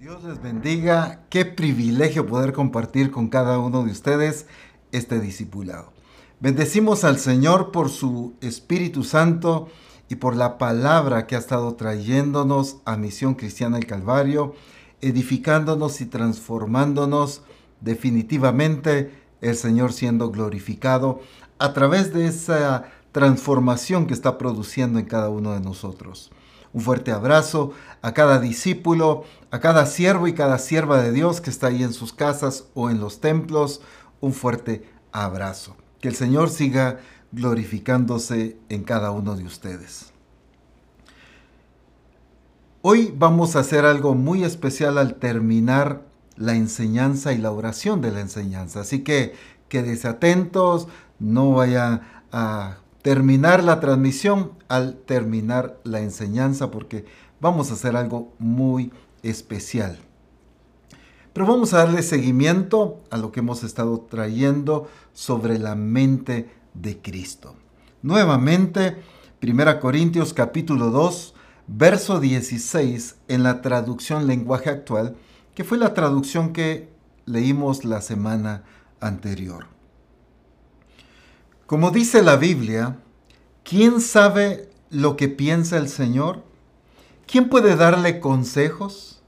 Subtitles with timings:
[0.00, 1.24] Dios les bendiga.
[1.28, 4.46] Qué privilegio poder compartir con cada uno de ustedes
[4.92, 5.92] este discipulado.
[6.38, 9.68] Bendecimos al Señor por su Espíritu Santo
[10.08, 14.54] y por la palabra que ha estado trayéndonos a Misión Cristiana del Calvario,
[15.00, 17.42] edificándonos y transformándonos
[17.80, 19.10] definitivamente
[19.40, 21.22] el Señor siendo glorificado
[21.58, 26.30] a través de esa transformación que está produciendo en cada uno de nosotros.
[26.72, 27.72] Un fuerte abrazo
[28.02, 31.92] a cada discípulo, a cada siervo y cada sierva de Dios que está ahí en
[31.92, 33.80] sus casas o en los templos.
[34.20, 35.76] Un fuerte abrazo.
[36.00, 37.00] Que el Señor siga
[37.32, 40.12] glorificándose en cada uno de ustedes.
[42.82, 46.02] Hoy vamos a hacer algo muy especial al terminar
[46.36, 48.80] la enseñanza y la oración de la enseñanza.
[48.80, 49.34] Así que
[49.68, 50.86] quédese atentos,
[51.18, 57.04] no vaya a terminar la transmisión al terminar la enseñanza porque
[57.40, 59.98] vamos a hacer algo muy especial.
[61.32, 66.98] Pero vamos a darle seguimiento a lo que hemos estado trayendo sobre la mente de
[66.98, 67.54] Cristo.
[68.02, 68.96] Nuevamente,
[69.42, 71.34] 1 Corintios capítulo 2,
[71.68, 75.16] verso 16 en la traducción lenguaje actual,
[75.54, 76.88] que fue la traducción que
[77.24, 78.64] leímos la semana
[79.00, 79.77] anterior.
[81.68, 82.96] Como dice la Biblia,
[83.62, 86.42] ¿quién sabe lo que piensa el Señor?
[87.26, 89.20] ¿Quién puede darle consejos?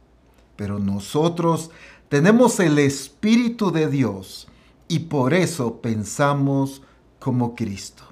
[0.56, 1.70] Pero nosotros
[2.08, 4.48] tenemos el Espíritu de Dios
[4.88, 6.80] y por eso pensamos
[7.18, 8.04] como Cristo.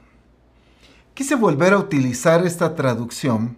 [1.15, 3.57] Quise volver a utilizar esta traducción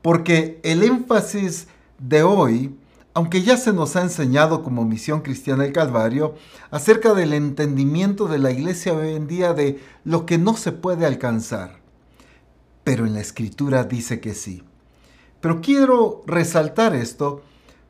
[0.00, 1.66] porque el énfasis
[1.98, 2.78] de hoy
[3.14, 6.34] aunque ya se nos ha enseñado como misión cristiana del Calvario
[6.72, 11.06] acerca del entendimiento de la iglesia hoy en día de lo que no se puede
[11.06, 11.78] alcanzar.
[12.82, 14.64] Pero en la escritura dice que sí.
[15.40, 17.42] Pero quiero resaltar esto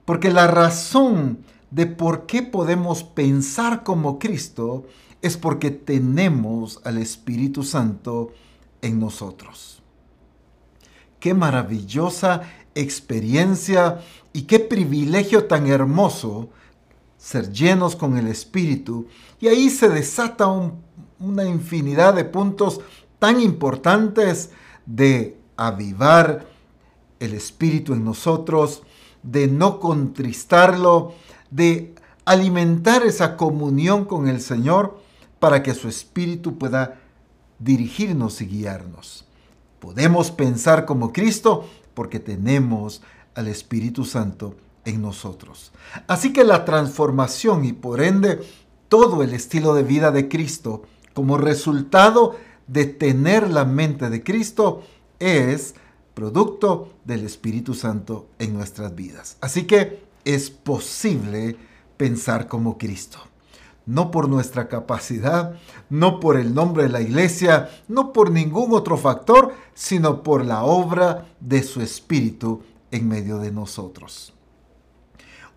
[0.05, 1.39] porque la razón
[1.71, 4.85] de por qué podemos pensar como Cristo
[5.23, 8.33] es porque tenemos al Espíritu Santo
[8.83, 9.83] en nosotros.
[11.19, 12.43] Qué maravillosa
[12.75, 14.01] experiencia
[14.33, 16.49] y qué privilegio tan hermoso
[17.17, 19.07] ser llenos con el Espíritu.
[19.41, 20.47] Y ahí se desata
[21.19, 22.81] una infinidad de puntos
[23.19, 24.51] tan importantes
[24.87, 26.47] de avivar
[27.21, 28.83] el Espíritu en nosotros,
[29.23, 31.15] de no contristarlo,
[31.51, 35.01] de alimentar esa comunión con el Señor
[35.39, 37.01] para que su Espíritu pueda
[37.59, 39.25] dirigirnos y guiarnos.
[39.79, 43.03] Podemos pensar como Cristo porque tenemos
[43.35, 45.73] al Espíritu Santo en nosotros.
[46.07, 48.41] Así que la transformación y por ende
[48.89, 50.83] todo el estilo de vida de Cristo
[51.15, 54.83] como resultado de tener la mente de Cristo
[55.19, 55.75] es
[56.15, 59.37] producto del Espíritu Santo en nuestras vidas.
[59.41, 61.57] Así que es posible
[61.97, 63.19] pensar como Cristo.
[63.87, 65.55] No por nuestra capacidad,
[65.91, 70.65] no por el nombre de la iglesia, no por ningún otro factor, sino por la
[70.65, 74.33] obra de su Espíritu en medio de nosotros.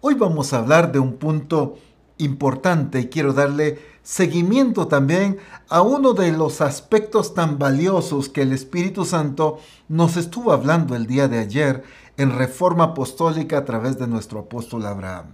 [0.01, 1.77] Hoy vamos a hablar de un punto
[2.17, 5.37] importante y quiero darle seguimiento también
[5.69, 11.07] a uno de los aspectos tan valiosos que el Espíritu Santo nos estuvo hablando el
[11.07, 11.83] día de ayer
[12.17, 15.27] en Reforma Apostólica a través de nuestro apóstol Abraham.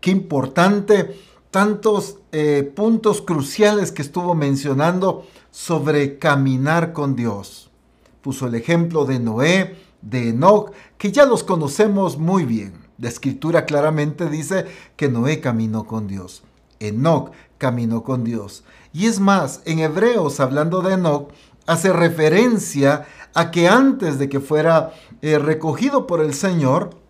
[0.00, 1.16] Qué importante
[1.52, 7.70] tantos eh, puntos cruciales que estuvo mencionando sobre caminar con Dios.
[8.22, 12.72] Puso el ejemplo de Noé, de Enoch, que ya los conocemos muy bien.
[12.96, 14.64] La escritura claramente dice
[14.96, 16.42] que Noé caminó con Dios.
[16.80, 18.64] Enoch caminó con Dios.
[18.94, 21.30] Y es más, en Hebreos, hablando de Enoch,
[21.66, 27.01] hace referencia a que antes de que fuera eh, recogido por el Señor,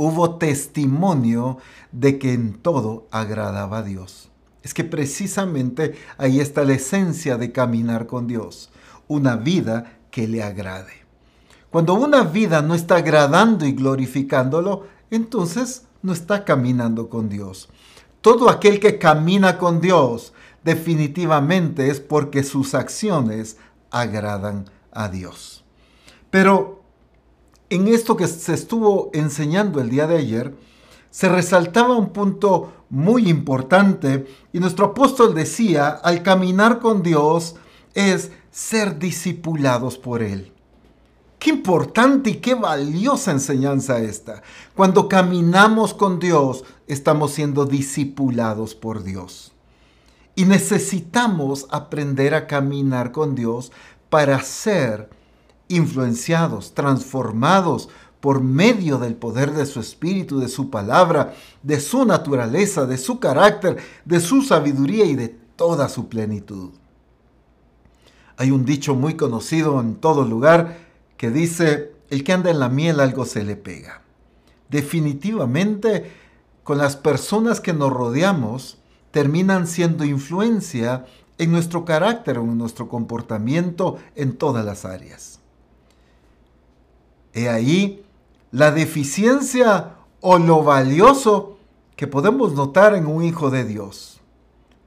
[0.00, 1.58] hubo testimonio
[1.92, 4.30] de que en todo agradaba a Dios.
[4.62, 8.70] Es que precisamente ahí está la esencia de caminar con Dios,
[9.08, 11.04] una vida que le agrade.
[11.70, 17.68] Cuando una vida no está agradando y glorificándolo, entonces no está caminando con Dios.
[18.22, 20.32] Todo aquel que camina con Dios
[20.64, 23.58] definitivamente es porque sus acciones
[23.90, 25.62] agradan a Dios.
[26.30, 26.79] Pero
[27.70, 30.54] en esto que se estuvo enseñando el día de ayer,
[31.10, 37.54] se resaltaba un punto muy importante y nuestro apóstol decía, al caminar con Dios
[37.94, 40.52] es ser discipulados por Él.
[41.38, 44.42] Qué importante y qué valiosa enseñanza esta.
[44.76, 49.52] Cuando caminamos con Dios, estamos siendo discipulados por Dios.
[50.34, 53.72] Y necesitamos aprender a caminar con Dios
[54.10, 55.08] para ser
[55.70, 57.88] influenciados, transformados
[58.20, 63.18] por medio del poder de su espíritu, de su palabra, de su naturaleza, de su
[63.18, 66.70] carácter, de su sabiduría y de toda su plenitud.
[68.36, 70.78] Hay un dicho muy conocido en todo lugar
[71.16, 74.02] que dice, el que anda en la miel algo se le pega.
[74.68, 76.10] Definitivamente,
[76.62, 78.78] con las personas que nos rodeamos,
[79.10, 81.06] terminan siendo influencia
[81.38, 85.39] en nuestro carácter en nuestro comportamiento en todas las áreas.
[87.32, 88.04] He ahí
[88.50, 91.58] la deficiencia o lo valioso
[91.96, 94.20] que podemos notar en un hijo de Dios.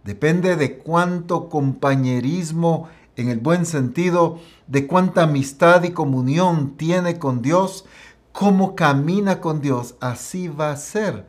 [0.03, 7.41] Depende de cuánto compañerismo, en el buen sentido, de cuánta amistad y comunión tiene con
[7.41, 7.85] Dios,
[8.31, 11.25] cómo camina con Dios, así va a ser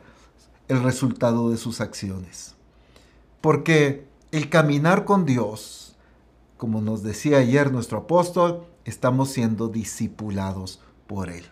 [0.69, 2.55] el resultado de sus acciones.
[3.41, 5.95] Porque el caminar con Dios,
[6.57, 11.45] como nos decía ayer nuestro apóstol, estamos siendo discipulados por Él.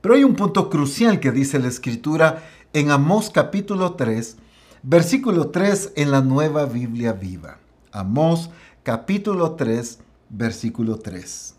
[0.00, 2.42] Pero hay un punto crucial que dice la Escritura
[2.72, 4.36] en Amós capítulo 3,
[4.82, 7.58] versículo 3 en la nueva Biblia viva.
[7.90, 8.50] Amós
[8.82, 9.98] capítulo 3,
[10.28, 11.54] versículo 3.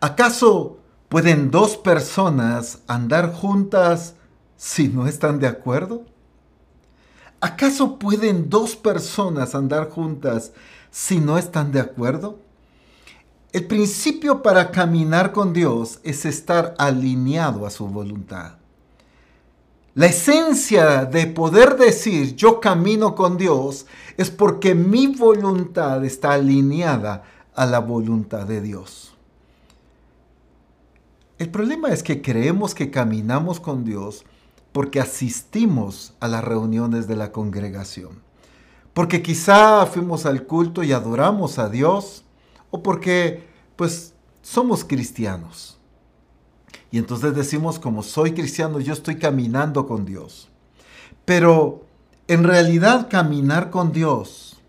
[0.00, 4.14] ¿Acaso pueden dos personas andar juntas
[4.56, 6.04] si no están de acuerdo?
[7.40, 10.52] ¿Acaso pueden dos personas andar juntas
[10.90, 12.38] si no están de acuerdo?
[13.52, 18.52] El principio para caminar con Dios es estar alineado a su voluntad.
[19.94, 23.84] La esencia de poder decir yo camino con Dios
[24.16, 29.12] es porque mi voluntad está alineada a la voluntad de Dios.
[31.38, 34.24] El problema es que creemos que caminamos con Dios
[34.72, 38.22] porque asistimos a las reuniones de la congregación.
[38.94, 42.24] Porque quizá fuimos al culto y adoramos a Dios
[42.72, 43.46] o porque
[43.76, 45.78] pues somos cristianos.
[46.90, 50.48] Y entonces decimos, como soy cristiano, yo estoy caminando con Dios.
[51.24, 51.86] Pero
[52.26, 54.60] en realidad caminar con Dios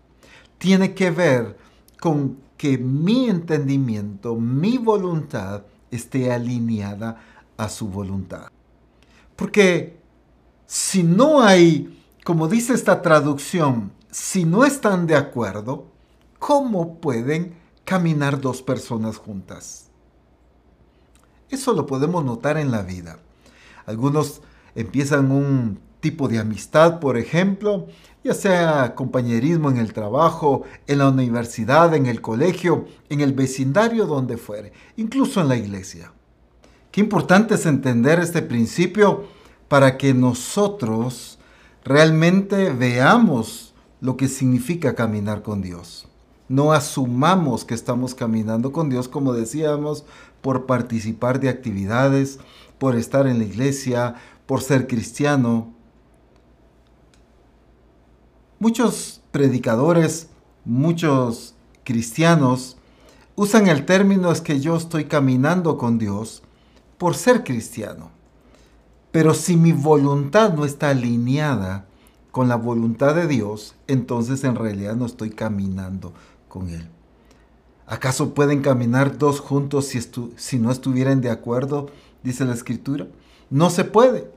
[0.58, 1.58] tiene que ver
[2.00, 7.20] con que mi entendimiento, mi voluntad esté alineada
[7.56, 8.48] a su voluntad.
[9.36, 9.98] Porque
[10.66, 15.86] si no hay, como dice esta traducción, si no están de acuerdo,
[16.38, 19.90] ¿cómo pueden caminar dos personas juntas?
[21.50, 23.18] Eso lo podemos notar en la vida.
[23.86, 24.40] Algunos
[24.74, 27.86] empiezan un tipo de amistad, por ejemplo,
[28.22, 34.06] ya sea compañerismo en el trabajo, en la universidad, en el colegio, en el vecindario,
[34.06, 36.12] donde fuere, incluso en la iglesia.
[36.90, 39.24] Qué importante es entender este principio
[39.68, 41.38] para que nosotros
[41.84, 46.08] realmente veamos lo que significa caminar con Dios.
[46.54, 50.04] No asumamos que estamos caminando con Dios, como decíamos,
[50.40, 52.38] por participar de actividades,
[52.78, 54.14] por estar en la iglesia,
[54.46, 55.74] por ser cristiano.
[58.60, 60.28] Muchos predicadores,
[60.64, 62.76] muchos cristianos
[63.34, 66.44] usan el término es que yo estoy caminando con Dios
[66.98, 68.12] por ser cristiano.
[69.10, 71.88] Pero si mi voluntad no está alineada
[72.30, 76.12] con la voluntad de Dios, entonces en realidad no estoy caminando
[76.54, 76.88] con Él.
[77.84, 79.92] ¿Acaso pueden caminar dos juntos
[80.36, 81.90] si, no estuvieran de acuerdo?
[82.22, 83.08] Dice la escritura.
[83.50, 84.30] No se puede.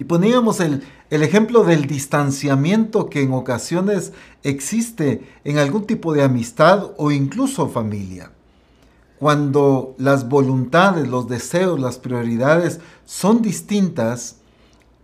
[0.00, 6.90] Y poníamos el, ejemplo del distanciamiento que en ocasiones existe en algún tipo de amistad
[6.96, 8.32] o incluso familia.
[9.20, 14.38] Cuando las voluntades, los deseos, las prioridades son distintas,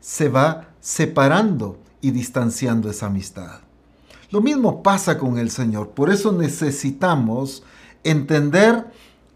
[0.00, 3.60] se va separando y distanciando esa amistad.
[4.30, 5.90] Lo mismo pasa con el Señor.
[5.90, 7.62] Por eso necesitamos
[8.04, 8.86] entender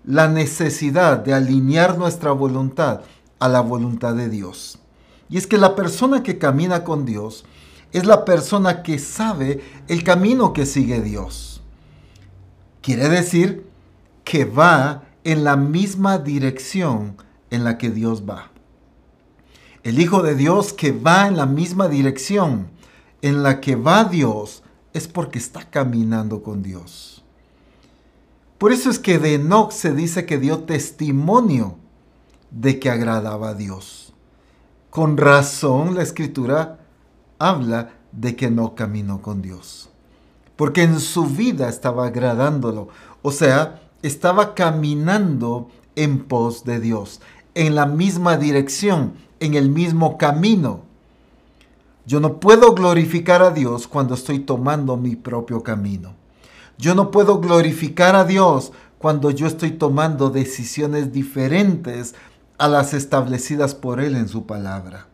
[0.04, 3.00] la necesidad de alinear nuestra voluntad
[3.38, 4.78] a la voluntad de Dios.
[5.28, 7.44] Y es que la persona que camina con Dios
[7.92, 11.62] es la persona que sabe el camino que sigue Dios.
[12.82, 13.66] Quiere decir
[14.24, 17.16] que va en la misma dirección
[17.50, 18.50] en la que Dios va.
[19.82, 22.68] El Hijo de Dios que va en la misma dirección
[23.22, 24.63] en la que va Dios
[24.94, 27.22] es porque está caminando con Dios.
[28.56, 31.76] Por eso es que de Enoch se dice que dio testimonio
[32.50, 34.14] de que agradaba a Dios.
[34.88, 36.78] Con razón la escritura
[37.38, 39.90] habla de que no caminó con Dios.
[40.56, 42.88] Porque en su vida estaba agradándolo.
[43.22, 47.20] O sea, estaba caminando en pos de Dios,
[47.54, 50.82] en la misma dirección, en el mismo camino.
[52.06, 56.14] Yo no puedo glorificar a Dios cuando estoy tomando mi propio camino.
[56.76, 62.14] Yo no puedo glorificar a Dios cuando yo estoy tomando decisiones diferentes
[62.58, 65.06] a las establecidas por Él en su palabra.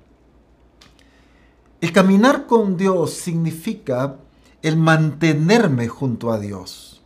[1.80, 4.16] El caminar con Dios significa
[4.62, 7.02] el mantenerme junto a Dios.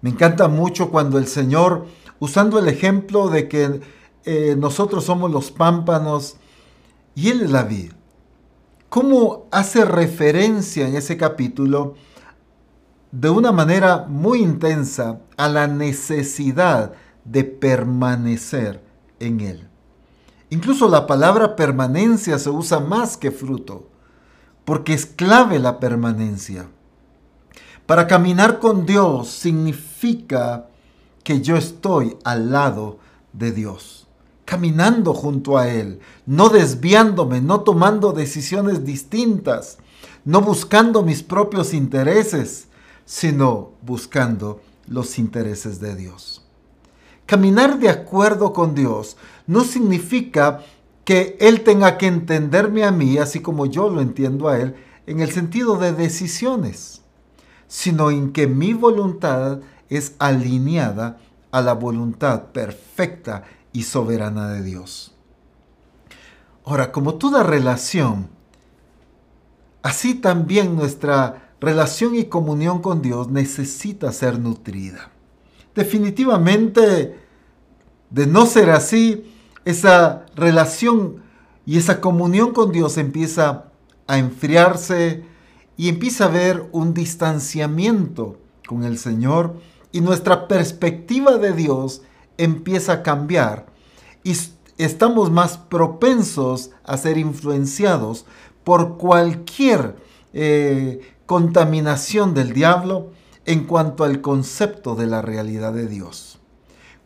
[0.00, 1.86] Me encanta mucho cuando el Señor,
[2.20, 3.80] usando el ejemplo de que
[4.24, 6.36] eh, nosotros somos los pámpanos
[7.14, 7.92] y Él es la vid,
[8.88, 11.94] cómo hace referencia en ese capítulo
[13.10, 16.92] de una manera muy intensa a la necesidad
[17.24, 18.82] de permanecer
[19.18, 19.68] en Él.
[20.50, 23.88] Incluso la palabra permanencia se usa más que fruto,
[24.64, 26.68] porque es clave la permanencia.
[27.86, 30.68] Para caminar con Dios significa
[31.24, 32.98] que yo estoy al lado
[33.32, 33.97] de Dios,
[34.48, 39.76] caminando junto a Él, no desviándome, no tomando decisiones distintas,
[40.24, 42.68] no buscando mis propios intereses,
[43.04, 46.46] sino buscando los intereses de Dios.
[47.26, 50.60] Caminar de acuerdo con Dios no significa
[51.04, 54.76] que Él tenga que entenderme a mí, así como yo lo entiendo a Él,
[55.06, 57.02] en el sentido de decisiones,
[57.66, 59.58] sino en que mi voluntad
[59.90, 61.18] es alineada
[61.50, 65.14] a la voluntad perfecta y soberana de Dios.
[66.64, 68.28] Ahora, como toda relación,
[69.82, 75.10] así también nuestra relación y comunión con Dios necesita ser nutrida.
[75.74, 77.18] Definitivamente,
[78.10, 79.32] de no ser así,
[79.64, 81.22] esa relación
[81.66, 83.66] y esa comunión con Dios empieza
[84.06, 85.24] a enfriarse
[85.76, 89.60] y empieza a haber un distanciamiento con el Señor
[89.92, 92.02] y nuestra perspectiva de Dios
[92.38, 93.66] empieza a cambiar
[94.24, 94.34] y
[94.78, 98.24] estamos más propensos a ser influenciados
[98.64, 99.96] por cualquier
[100.32, 103.10] eh, contaminación del diablo
[103.44, 106.38] en cuanto al concepto de la realidad de Dios.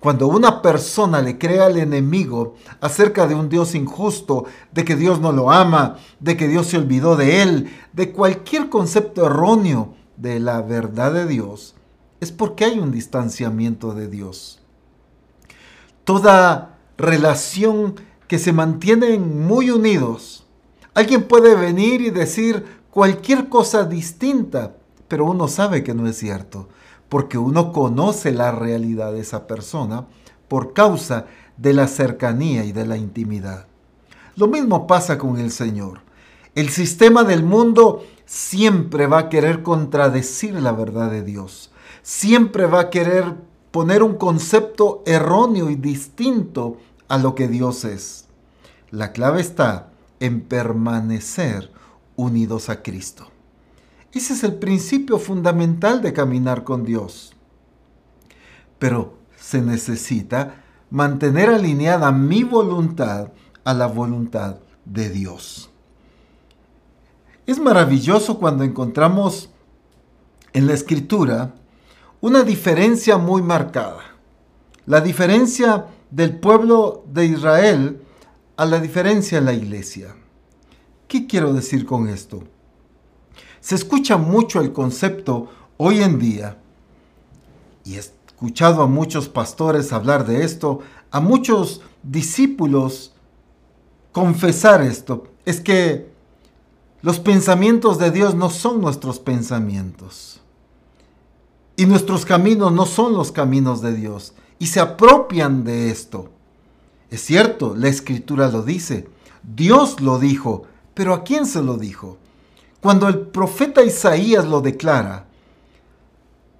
[0.01, 5.21] Cuando una persona le crea al enemigo acerca de un Dios injusto, de que Dios
[5.21, 10.41] no lo ama, de que Dios se olvidó de él, de cualquier concepto erróneo de
[10.41, 11.77] la verdad de Dios,
[12.19, 14.62] es porque hay un distanciamiento de Dios.
[16.05, 17.95] Toda relación
[18.29, 20.47] que se mantienen muy unidos,
[20.95, 24.75] alguien puede venir y decir cualquier cosa distinta
[25.13, 26.71] pero uno sabe que no es cierto,
[27.11, 30.07] porque uno conoce la realidad de esa persona
[30.49, 31.27] por causa
[31.59, 33.67] de la cercanía y de la intimidad.
[34.37, 36.01] Lo mismo pasa con el Señor.
[36.55, 41.71] El sistema del mundo siempre va a querer contradecir la verdad de Dios.
[42.01, 43.35] Siempre va a querer
[43.73, 46.77] poner un concepto erróneo y distinto
[47.09, 48.27] a lo que Dios es.
[48.91, 49.89] La clave está
[50.21, 51.73] en permanecer
[52.15, 53.29] unidos a Cristo.
[54.13, 57.33] Ese es el principio fundamental de caminar con Dios.
[58.79, 63.33] Pero se necesita mantener alineada mi voluntad
[63.65, 65.71] a la voluntad de Dios.
[67.47, 69.51] Es maravilloso cuando encontramos
[70.53, 71.55] en la escritura
[72.23, 73.99] una diferencia muy marcada.
[74.87, 78.01] La diferencia del pueblo de Israel
[78.57, 80.15] a la diferencia en la iglesia.
[81.09, 82.45] ¿Qué quiero decir con esto?
[83.61, 86.59] Se escucha mucho el concepto hoy en día,
[87.85, 90.79] y he escuchado a muchos pastores hablar de esto,
[91.11, 93.15] a muchos discípulos
[94.13, 96.09] confesar esto, es que
[97.01, 100.42] los pensamientos de Dios no son nuestros pensamientos.
[101.83, 104.35] Y nuestros caminos no son los caminos de Dios.
[104.61, 106.31] Y se apropian de esto.
[107.11, 109.09] Es cierto, la escritura lo dice.
[109.43, 110.63] Dios lo dijo.
[110.95, 112.19] Pero ¿a quién se lo dijo?
[112.81, 115.27] Cuando el profeta Isaías lo declara,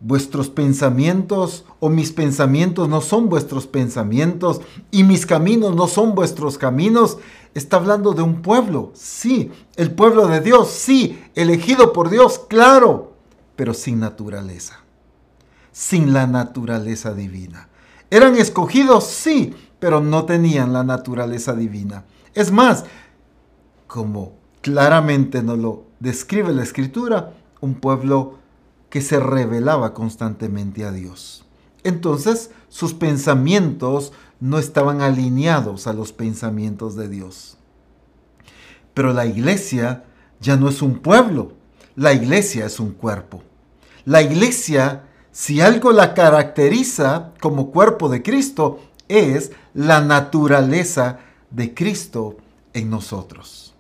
[0.01, 4.61] vuestros pensamientos o mis pensamientos no son vuestros pensamientos
[4.91, 7.19] y mis caminos no son vuestros caminos,
[7.55, 13.13] está hablando de un pueblo, sí, el pueblo de Dios, sí, elegido por Dios, claro,
[13.55, 14.82] pero sin naturaleza,
[15.73, 17.69] sin la naturaleza divina.
[18.11, 22.05] Eran escogidos, sí, pero no tenían la naturaleza divina.
[22.35, 22.85] Es más,
[23.87, 28.39] como claramente nos lo describe la escritura, un pueblo
[28.91, 31.45] que se revelaba constantemente a Dios.
[31.85, 37.57] Entonces sus pensamientos no estaban alineados a los pensamientos de Dios.
[38.95, 40.05] Pero la iglesia
[40.41, 41.53] ya no es un pueblo,
[41.95, 43.43] la iglesia es un cuerpo.
[44.05, 51.19] La iglesia, si algo la caracteriza como cuerpo de Cristo, es la naturaleza
[51.51, 52.37] de Cristo
[52.75, 53.75] en nosotros.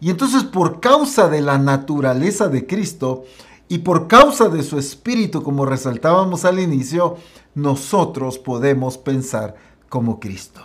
[0.00, 3.24] Y entonces por causa de la naturaleza de Cristo
[3.66, 7.16] Y por causa de su espíritu, como resaltábamos al inicio,
[7.54, 9.54] nosotros podemos pensar
[9.88, 10.60] como Cristo.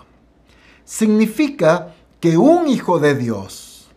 [0.84, 3.88] Significa que un hijo de Dios,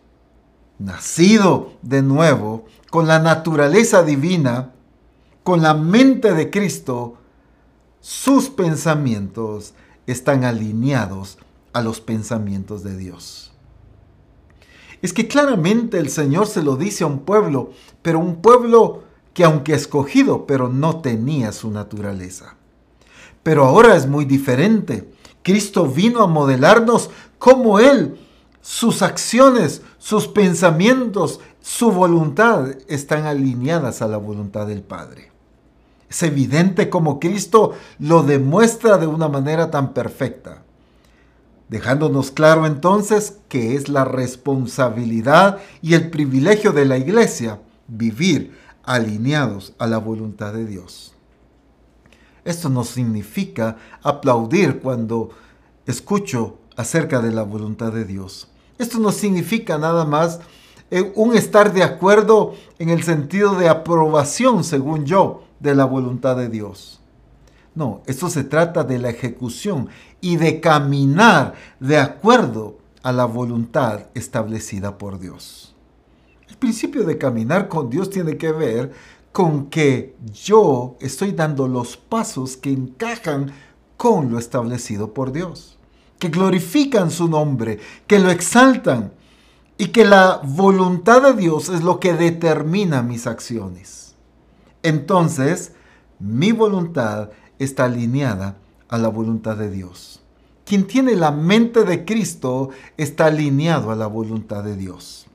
[0.79, 4.71] nacido de nuevo, con la naturaleza divina,
[5.43, 7.17] con la mente de Cristo,
[7.99, 9.73] sus pensamientos
[10.07, 11.37] están alineados
[11.73, 13.51] a los pensamientos de Dios.
[15.01, 17.71] Es que claramente el Señor se lo dice a un pueblo,
[18.01, 22.55] pero un pueblo que aunque escogido, pero no tenía su naturaleza.
[23.41, 25.11] Pero ahora es muy diferente.
[25.41, 28.17] Cristo vino a modelarnos como Él,
[28.61, 35.32] sus acciones, sus pensamientos, su voluntad están alineadas a la voluntad del Padre.
[36.13, 40.61] Es evidente como Cristo lo demuestra de una manera tan perfecta,
[41.69, 49.73] dejándonos claro entonces que es la responsabilidad y el privilegio de la iglesia vivir alineados
[49.79, 51.15] a la voluntad de Dios.
[52.45, 55.31] Esto no significa aplaudir cuando
[55.87, 58.49] escucho acerca de la voluntad de Dios.
[58.77, 60.41] Esto no significa nada más
[60.91, 66.35] eh, un estar de acuerdo en el sentido de aprobación, según yo, de la voluntad
[66.35, 66.99] de Dios.
[67.73, 69.87] No, esto se trata de la ejecución
[70.21, 75.73] y de caminar de acuerdo a la voluntad establecida por Dios.
[76.49, 78.91] El principio de caminar con Dios tiene que ver
[79.31, 83.51] con que yo estoy dando los pasos que encajan
[83.97, 85.79] con lo establecido por Dios,
[86.19, 89.13] que glorifican su nombre, que lo exaltan
[89.77, 94.02] y que la voluntad de Dios es lo que determina mis acciones
[94.83, 95.73] entonces
[96.19, 98.57] mi voluntad está alineada
[98.89, 100.21] a la voluntad de Dios.
[100.65, 105.27] Quien tiene la mente de Cristo está alineado a la voluntad de Dios.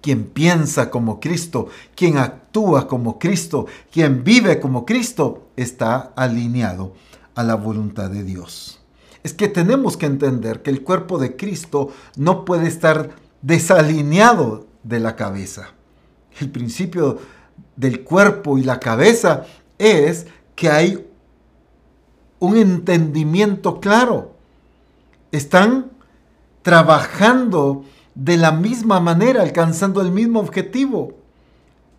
[0.00, 6.94] Quien piensa como Cristo, quien actúa como Cristo, quien vive como Cristo, está alineado
[7.34, 8.80] a la voluntad de Dios.
[9.22, 13.10] Es que tenemos que entender que el cuerpo de Cristo no puede estar
[13.42, 15.74] desalineado de la cabeza.
[16.40, 17.18] El principio
[17.76, 19.44] del cuerpo y la cabeza
[19.78, 21.06] es que hay
[22.40, 24.34] un entendimiento claro.
[25.30, 25.90] Están
[26.62, 31.12] trabajando de la misma manera, alcanzando el mismo objetivo.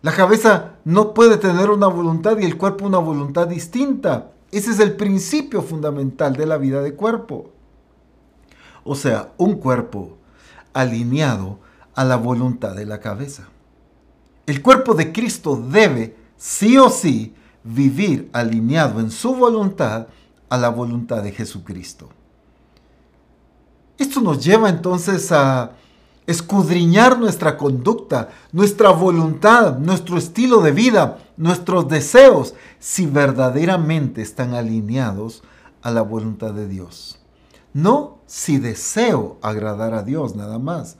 [0.02, 4.32] La cabeza no puede tener una voluntad y el cuerpo una voluntad distinta.
[4.50, 7.50] Ese es el principio fundamental de la vida de cuerpo.
[8.84, 10.16] O sea, un cuerpo
[10.72, 11.58] alineado
[11.94, 13.48] a la voluntad de la cabeza.
[14.50, 17.32] El cuerpo de Cristo debe, sí o sí,
[17.62, 20.08] vivir alineado en su voluntad
[20.48, 22.08] a la voluntad de Jesucristo.
[23.96, 25.70] Esto nos lleva entonces a
[26.26, 35.44] escudriñar nuestra conducta, nuestra voluntad, nuestro estilo de vida, nuestros deseos, si verdaderamente están alineados
[35.80, 37.20] a la voluntad de Dios.
[37.72, 40.96] No si deseo agradar a Dios nada más,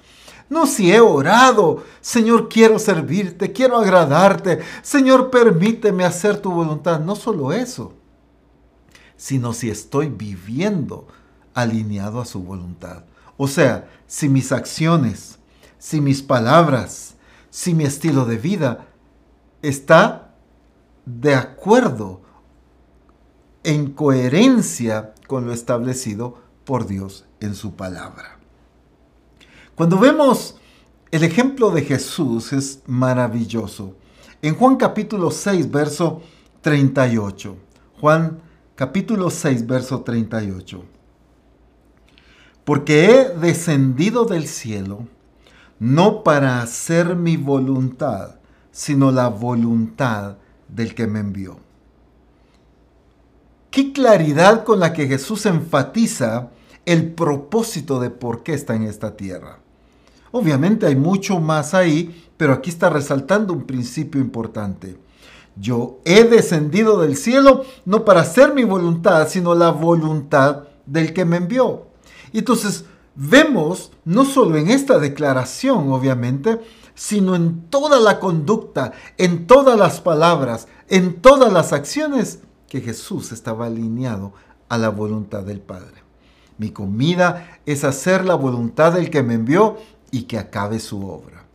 [0.50, 6.98] no si he orado, Señor, quiero servirte, quiero agradarte, Señor, permíteme hacer tu voluntad.
[6.98, 7.94] No solo eso,
[9.16, 11.06] sino si estoy viviendo
[11.54, 13.04] alineado a su voluntad.
[13.36, 15.38] O sea, si mis acciones,
[15.78, 17.14] si mis palabras,
[17.48, 18.88] si mi estilo de vida
[19.62, 20.34] está
[21.06, 22.22] de acuerdo,
[23.62, 28.39] en coherencia con lo establecido por Dios en su palabra.
[29.74, 30.56] Cuando vemos
[31.10, 33.96] el ejemplo de Jesús es maravilloso.
[34.42, 36.22] En Juan capítulo 6, verso
[36.60, 37.56] 38.
[38.00, 38.40] Juan
[38.74, 40.84] capítulo 6, verso 38.
[42.64, 45.06] Porque he descendido del cielo
[45.80, 48.36] no para hacer mi voluntad,
[48.70, 50.36] sino la voluntad
[50.68, 51.58] del que me envió.
[53.70, 56.50] Qué claridad con la que Jesús enfatiza
[56.90, 59.60] el propósito de por qué está en esta tierra.
[60.32, 64.98] Obviamente hay mucho más ahí, pero aquí está resaltando un principio importante.
[65.54, 71.24] Yo he descendido del cielo no para hacer mi voluntad, sino la voluntad del que
[71.24, 71.86] me envió.
[72.32, 76.58] Y entonces vemos, no solo en esta declaración, obviamente,
[76.96, 83.30] sino en toda la conducta, en todas las palabras, en todas las acciones, que Jesús
[83.30, 84.32] estaba alineado
[84.68, 85.99] a la voluntad del Padre.
[86.60, 89.78] Mi comida es hacer la voluntad del que me envió
[90.10, 91.46] y que acabe su obra.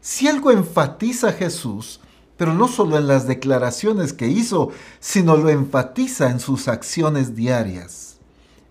[0.00, 2.00] Si algo enfatiza Jesús,
[2.38, 8.16] pero no solo en las declaraciones que hizo, sino lo enfatiza en sus acciones diarias,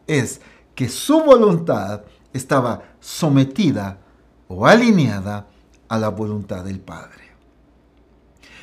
[0.07, 0.41] es
[0.73, 2.01] que su voluntad
[2.33, 3.99] estaba sometida
[4.47, 5.45] o alineada
[5.87, 7.25] a la voluntad del Padre.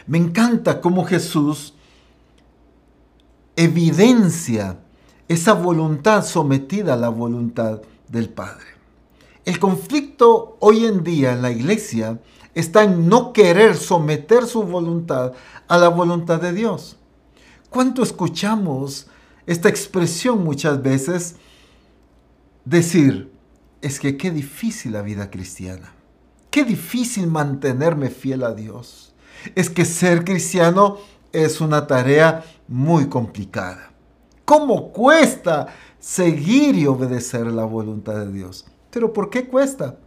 [0.09, 1.75] Me encanta cómo Jesús
[3.55, 4.82] evidencia
[5.29, 8.67] esa voluntad sometida a la voluntad del Padre.
[9.45, 12.21] El conflicto hoy en día en la iglesia
[12.55, 15.33] está en no querer someter su voluntad
[15.69, 16.97] a la voluntad de Dios.
[17.71, 19.09] ¿Cuánto escuchamos
[19.47, 21.37] esta expresión muchas veces?
[22.65, 23.33] Decir,
[23.81, 25.93] es que qué difícil la vida cristiana.
[26.51, 29.15] Qué difícil mantenerme fiel a Dios.
[29.55, 30.99] Es que ser cristiano
[31.33, 33.92] es una tarea muy complicada.
[34.45, 38.67] ¿Cómo cuesta seguir y obedecer la voluntad de Dios?
[38.91, 39.99] Pero ¿por qué cuesta?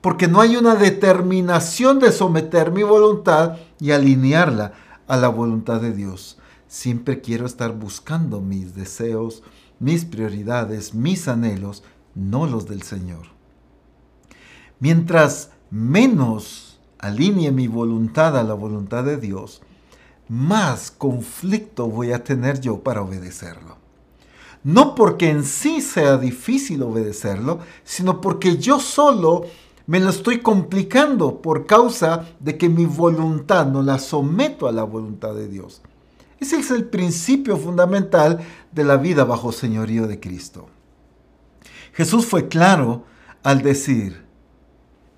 [0.00, 4.72] Porque no hay una determinación de someter mi voluntad y alinearla
[5.06, 6.38] a la voluntad de Dios.
[6.68, 9.42] Siempre quiero estar buscando mis deseos,
[9.78, 11.82] mis prioridades, mis anhelos,
[12.14, 13.26] no los del Señor.
[14.78, 19.62] Mientras menos alinee mi voluntad a la voluntad de Dios,
[20.30, 23.78] más conflicto voy a tener yo para obedecerlo.
[24.62, 29.46] No porque en sí sea difícil obedecerlo, sino porque yo solo
[29.88, 34.84] me lo estoy complicando por causa de que mi voluntad no la someto a la
[34.84, 35.82] voluntad de Dios.
[36.38, 38.38] Ese es el principio fundamental
[38.70, 40.68] de la vida bajo señorío de Cristo.
[41.92, 43.04] Jesús fue claro
[43.42, 44.24] al decir,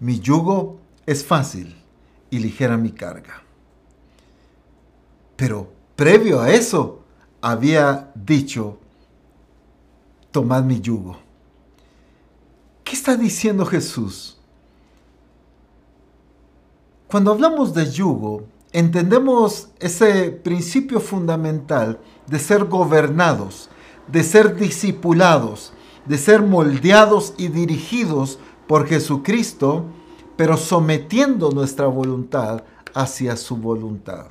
[0.00, 1.76] mi yugo es fácil
[2.30, 3.41] y ligera mi carga.
[5.42, 7.00] Pero previo a eso
[7.40, 8.78] había dicho,
[10.30, 11.16] tomad mi yugo.
[12.84, 14.38] ¿Qué está diciendo Jesús?
[17.08, 23.68] Cuando hablamos de yugo, entendemos ese principio fundamental de ser gobernados,
[24.06, 25.72] de ser discipulados,
[26.06, 29.86] de ser moldeados y dirigidos por Jesucristo,
[30.36, 32.62] pero sometiendo nuestra voluntad
[32.94, 34.26] hacia su voluntad.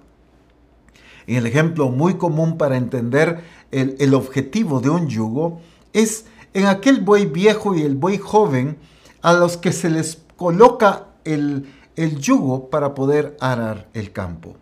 [1.28, 5.62] El ejemplo muy común para entender el, objetivo de un yugo
[5.94, 8.78] es en aquel buey viejo y el buey joven
[9.22, 14.56] a los que se les coloca el, el yugo para poder arar el campo.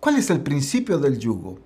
[0.00, 1.58] ¿Cuál es el principio del yugo?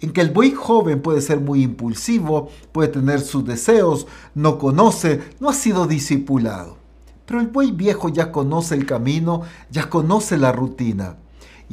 [0.00, 5.20] En que el buey joven puede ser muy impulsivo, puede tener sus deseos, no conoce,
[5.40, 6.78] no ha sido discipulado.
[7.26, 11.16] Pero el buey viejo ya conoce el camino, ya conoce la rutina.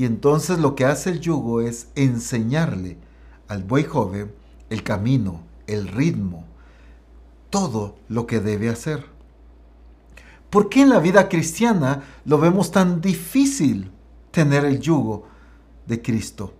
[0.01, 2.97] Y entonces lo que hace el yugo es enseñarle
[3.47, 4.33] al buey joven
[4.71, 6.43] el camino, el ritmo,
[7.51, 9.05] todo lo que debe hacer.
[10.49, 13.91] ¿Por qué en la vida cristiana lo vemos tan difícil
[14.31, 15.27] tener el yugo
[15.85, 16.51] de Cristo?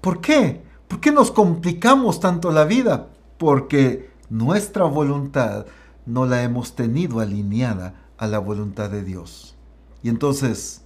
[0.00, 0.62] ¿Por qué?
[0.88, 3.08] ¿Por qué nos complicamos tanto la vida?
[3.36, 5.66] Porque nuestra voluntad
[6.06, 9.54] no la hemos tenido alineada a la voluntad de Dios.
[10.02, 10.80] Y entonces,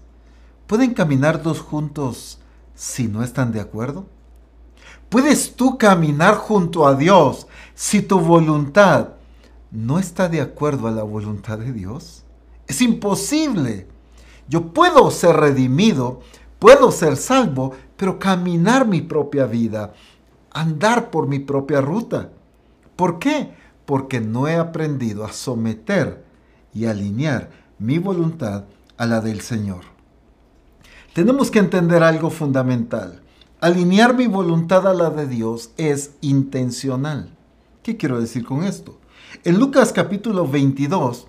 [0.71, 2.39] ¿Pueden caminar dos juntos
[2.77, 4.07] si no están de acuerdo?
[5.09, 9.09] ¿Puedes tú caminar junto a Dios si tu voluntad
[9.73, 12.23] no está de acuerdo a la voluntad de Dios?
[12.69, 13.89] Es imposible.
[14.49, 16.21] Yo puedo ser redimido,
[16.61, 19.93] puedo ser salvo, pero caminar mi propia vida,
[20.53, 22.31] andar por mi propia ruta.
[22.95, 23.55] ¿Por qué?
[23.87, 26.25] Porque no he aprendido a someter
[26.73, 29.99] y alinear mi voluntad a la del Señor
[31.21, 33.21] tenemos que entender algo fundamental.
[33.61, 37.37] Alinear mi voluntad a la de Dios es intencional.
[37.83, 38.99] ¿Qué quiero decir con esto?
[39.45, 41.27] En Lucas capítulo 22,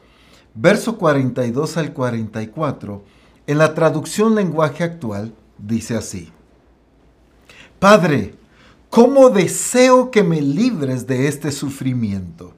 [0.55, 3.03] verso 42 al 44,
[3.47, 6.31] en la traducción lenguaje actual, dice así.
[7.77, 8.35] Padre,
[8.89, 12.53] ¿cómo deseo que me libres de este sufrimiento?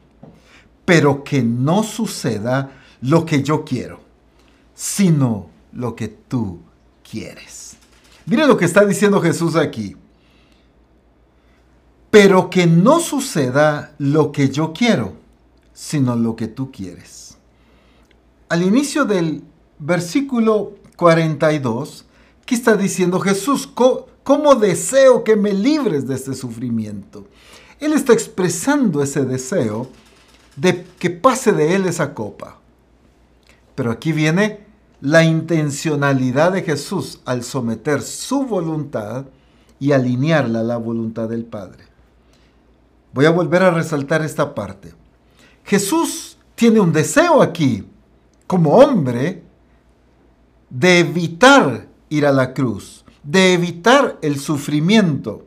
[0.86, 2.70] Pero que no suceda
[3.02, 4.02] lo que yo quiero,
[4.76, 6.60] sino lo que tú
[7.14, 7.78] quieres.
[8.26, 9.96] Mire lo que está diciendo Jesús aquí.
[12.10, 15.14] Pero que no suceda lo que yo quiero,
[15.74, 17.38] sino lo que tú quieres.
[18.50, 19.44] Al inicio del
[19.78, 22.06] versículo 42,
[22.48, 23.68] ¿qué está diciendo Jesús?
[23.68, 27.28] ¿Cómo deseo que me libres de este sufrimiento?
[27.80, 29.88] Él está expresando ese deseo
[30.56, 32.60] de que pase de él esa copa.
[33.76, 34.73] Pero aquí viene
[35.04, 39.26] la intencionalidad de Jesús al someter su voluntad
[39.78, 41.84] y alinearla a la voluntad del Padre.
[43.14, 44.94] Voy a volver a resaltar esta parte.
[45.66, 47.86] Jesús tiene un deseo aquí,
[48.48, 49.44] como hombre,
[50.70, 55.46] de evitar ir a la cruz, de evitar el sufrimiento.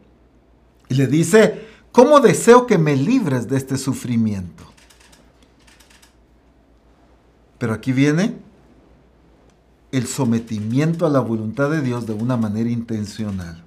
[0.90, 4.64] Y le dice, ¿cómo deseo que me libres de este sufrimiento?
[7.57, 8.45] Pero aquí viene
[9.92, 13.64] el sometimiento a la voluntad de Dios de una manera intencional,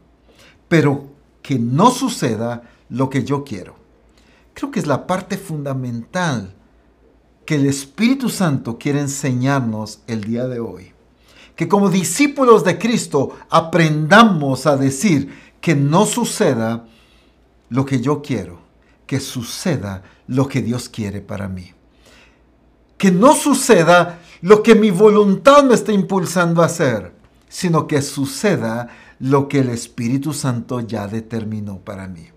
[0.67, 1.08] pero
[1.41, 3.75] que no suceda lo que yo quiero.
[4.53, 6.53] Creo que es la parte fundamental
[7.45, 10.91] que el Espíritu Santo quiere enseñarnos el día de hoy.
[11.55, 16.86] Que como discípulos de Cristo aprendamos a decir que no suceda
[17.69, 18.60] lo que yo quiero,
[19.08, 21.71] que suceda lo que Dios quiere para mí.
[22.97, 27.13] Que no suceda lo que mi voluntad me está impulsando a hacer,
[27.47, 32.28] sino que suceda lo que el Espíritu Santo ya determinó para mí.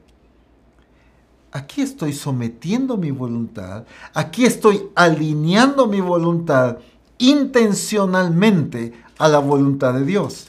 [1.52, 3.84] Aquí estoy sometiendo mi voluntad,
[4.14, 6.78] aquí estoy alineando mi voluntad
[7.18, 10.48] intencionalmente a la voluntad de Dios.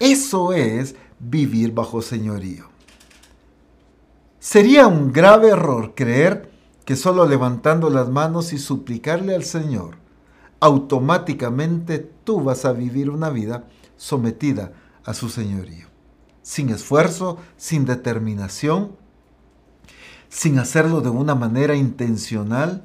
[0.00, 2.72] Eso es vivir bajo señorío.
[4.40, 6.50] Sería un grave error creer
[6.84, 10.01] que solo levantando las manos y suplicarle al Señor,
[10.62, 13.64] automáticamente tú vas a vivir una vida
[13.96, 14.72] sometida
[15.04, 15.88] a su señorío.
[16.42, 18.92] Sin esfuerzo, sin determinación,
[20.28, 22.84] sin hacerlo de una manera intencional,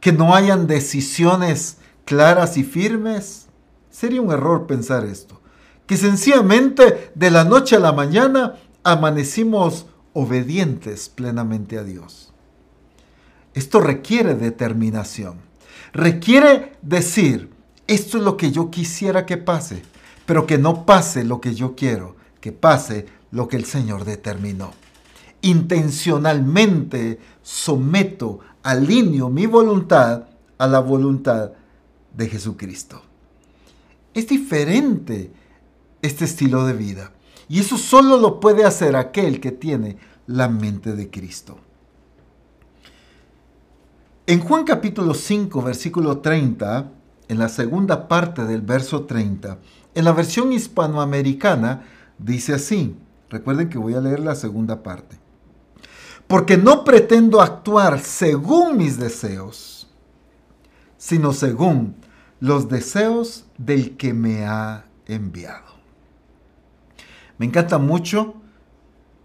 [0.00, 3.46] que no hayan decisiones claras y firmes.
[3.90, 5.40] Sería un error pensar esto.
[5.86, 12.34] Que sencillamente de la noche a la mañana amanecimos obedientes plenamente a Dios.
[13.54, 15.53] Esto requiere determinación.
[15.94, 17.50] Requiere decir,
[17.86, 19.84] esto es lo que yo quisiera que pase,
[20.26, 24.72] pero que no pase lo que yo quiero, que pase lo que el Señor determinó.
[25.42, 30.24] Intencionalmente someto, alineo mi voluntad
[30.58, 31.52] a la voluntad
[32.12, 33.00] de Jesucristo.
[34.14, 35.30] Es diferente
[36.02, 37.12] este estilo de vida.
[37.48, 41.58] Y eso solo lo puede hacer aquel que tiene la mente de Cristo.
[44.26, 46.90] En Juan capítulo 5, versículo 30,
[47.28, 49.58] en la segunda parte del verso 30,
[49.94, 51.82] en la versión hispanoamericana
[52.16, 52.96] dice así,
[53.28, 55.18] recuerden que voy a leer la segunda parte,
[56.26, 59.90] porque no pretendo actuar según mis deseos,
[60.96, 61.94] sino según
[62.40, 65.74] los deseos del que me ha enviado.
[67.36, 68.36] Me encanta mucho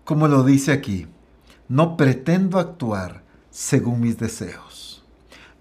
[0.04, 1.08] como lo dice aquí.
[1.68, 4.69] No pretendo actuar según mis deseos.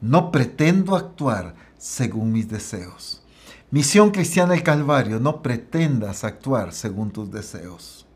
[0.01, 3.23] No pretendo actuar según mis deseos.
[3.71, 8.07] Misión Cristiana del Calvario, no pretendas actuar según tus deseos.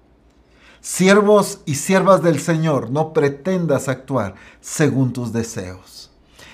[0.81, 6.11] Siervos y siervas del Señor, no pretendas actuar según tus deseos.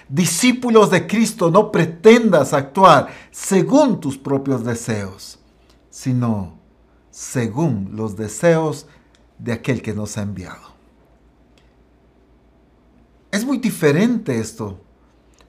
[0.09, 5.38] Discípulos de Cristo, no pretendas actuar según tus propios deseos,
[5.91, 6.59] sino
[7.11, 8.87] según los deseos
[9.38, 10.69] de aquel que nos ha enviado.
[13.31, 14.81] Es muy diferente esto,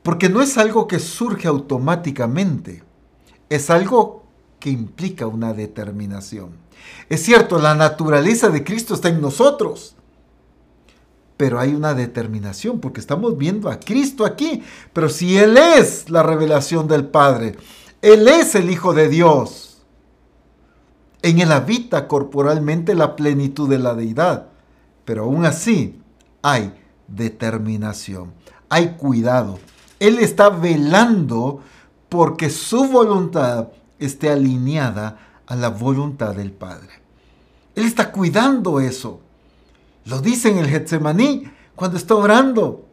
[0.10, 2.82] porque no es algo que surge automáticamente,
[3.48, 4.24] es algo
[4.60, 6.50] que implica una determinación.
[7.10, 9.96] Es cierto, la naturaleza de Cristo está en nosotros,
[11.38, 16.24] pero hay una determinación, porque estamos viendo a Cristo aquí, pero si Él es la
[16.24, 17.56] revelación del Padre,
[18.02, 19.84] Él es el Hijo de Dios,
[21.22, 24.48] en él habita corporalmente la plenitud de la deidad,
[25.06, 26.02] pero aún así
[26.42, 26.74] hay
[27.08, 28.34] determinación,
[28.70, 29.60] hay cuidado.
[30.00, 31.62] Él está velando
[32.08, 36.90] porque su voluntad esté alineada a la voluntad del Padre.
[37.76, 39.20] Él está cuidando eso.
[40.06, 41.44] Lo dice en el Getsemaní
[41.76, 42.86] cuando está orando.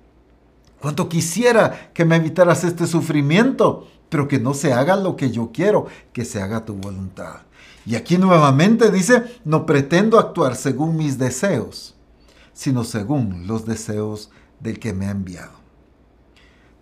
[0.81, 5.51] Cuanto quisiera que me evitaras este sufrimiento, pero que no se haga lo que yo
[5.53, 7.37] quiero, que se haga tu voluntad.
[7.87, 11.95] Y aquí nuevamente dice, no pretendo actuar según mis deseos,
[12.53, 15.66] sino según los deseos del que me ha enviado.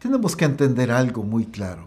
[0.05, 1.87] Tenemos que entender algo muy claro.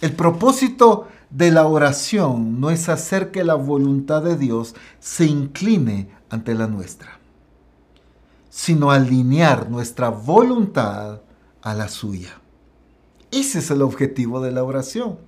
[0.00, 6.08] El propósito de la oración no es hacer que la voluntad de Dios se incline
[6.30, 7.18] ante la nuestra,
[8.48, 11.22] sino alinear nuestra voluntad
[11.62, 12.30] a la suya.
[13.32, 15.18] Ese es el objetivo de la oración.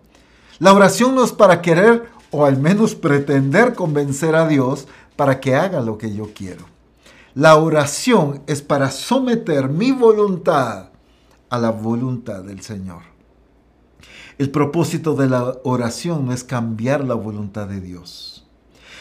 [0.60, 5.56] La oración no es para querer o al menos pretender convencer a Dios para que
[5.56, 6.64] haga lo que yo quiero.
[7.34, 10.93] La oración es para someter mi voluntad
[11.50, 13.02] a la voluntad del Señor.
[14.38, 18.46] El propósito de la oración no es cambiar la voluntad de Dios,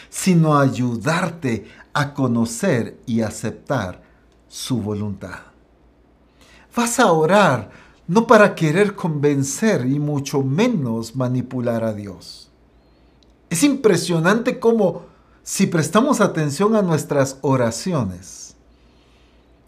[0.08, 4.02] sino ayudarte a conocer y aceptar
[4.48, 5.40] su voluntad.
[6.76, 7.70] Vas a orar
[8.06, 12.44] no para querer convencer y mucho menos manipular a Dios
[13.54, 15.02] es impresionante cómo
[15.44, 18.56] si prestamos atención a nuestras oraciones,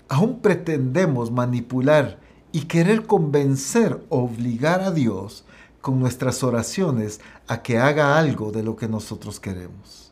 [0.08, 2.18] aún pretendemos manipular
[2.56, 5.44] y querer convencer o obligar a Dios
[5.82, 10.10] con nuestras oraciones a que haga algo de lo que nosotros queremos.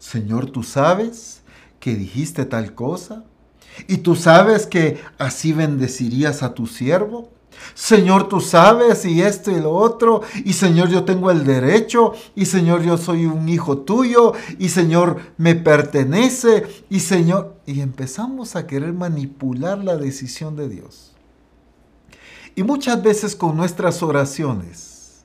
[0.00, 1.42] Señor, tú sabes
[1.78, 3.22] que dijiste tal cosa
[3.86, 7.30] y tú sabes que así bendecirías a tu siervo.
[7.74, 12.46] Señor, tú sabes y esto y lo otro, y Señor, yo tengo el derecho, y
[12.46, 18.66] Señor, yo soy un hijo tuyo, y Señor, me pertenece, y Señor, y empezamos a
[18.66, 21.13] querer manipular la decisión de Dios.
[22.54, 25.24] Y muchas veces con nuestras oraciones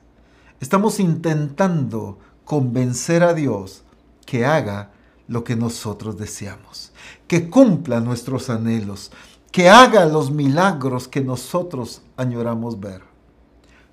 [0.60, 3.82] estamos intentando convencer a Dios
[4.26, 4.90] que haga
[5.28, 6.92] lo que nosotros deseamos,
[7.28, 9.12] que cumpla nuestros anhelos,
[9.52, 13.02] que haga los milagros que nosotros añoramos ver.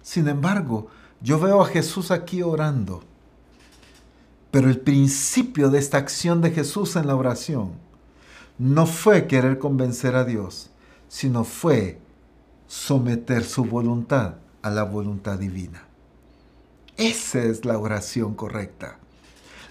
[0.01, 0.87] Sin embargo,
[1.21, 3.03] yo veo a Jesús aquí orando.
[4.49, 7.73] Pero el principio de esta acción de Jesús en la oración
[8.57, 10.71] no fue querer convencer a Dios,
[11.07, 11.99] sino fue
[12.67, 15.85] someter su voluntad a la voluntad divina.
[16.97, 18.99] Esa es la oración correcta.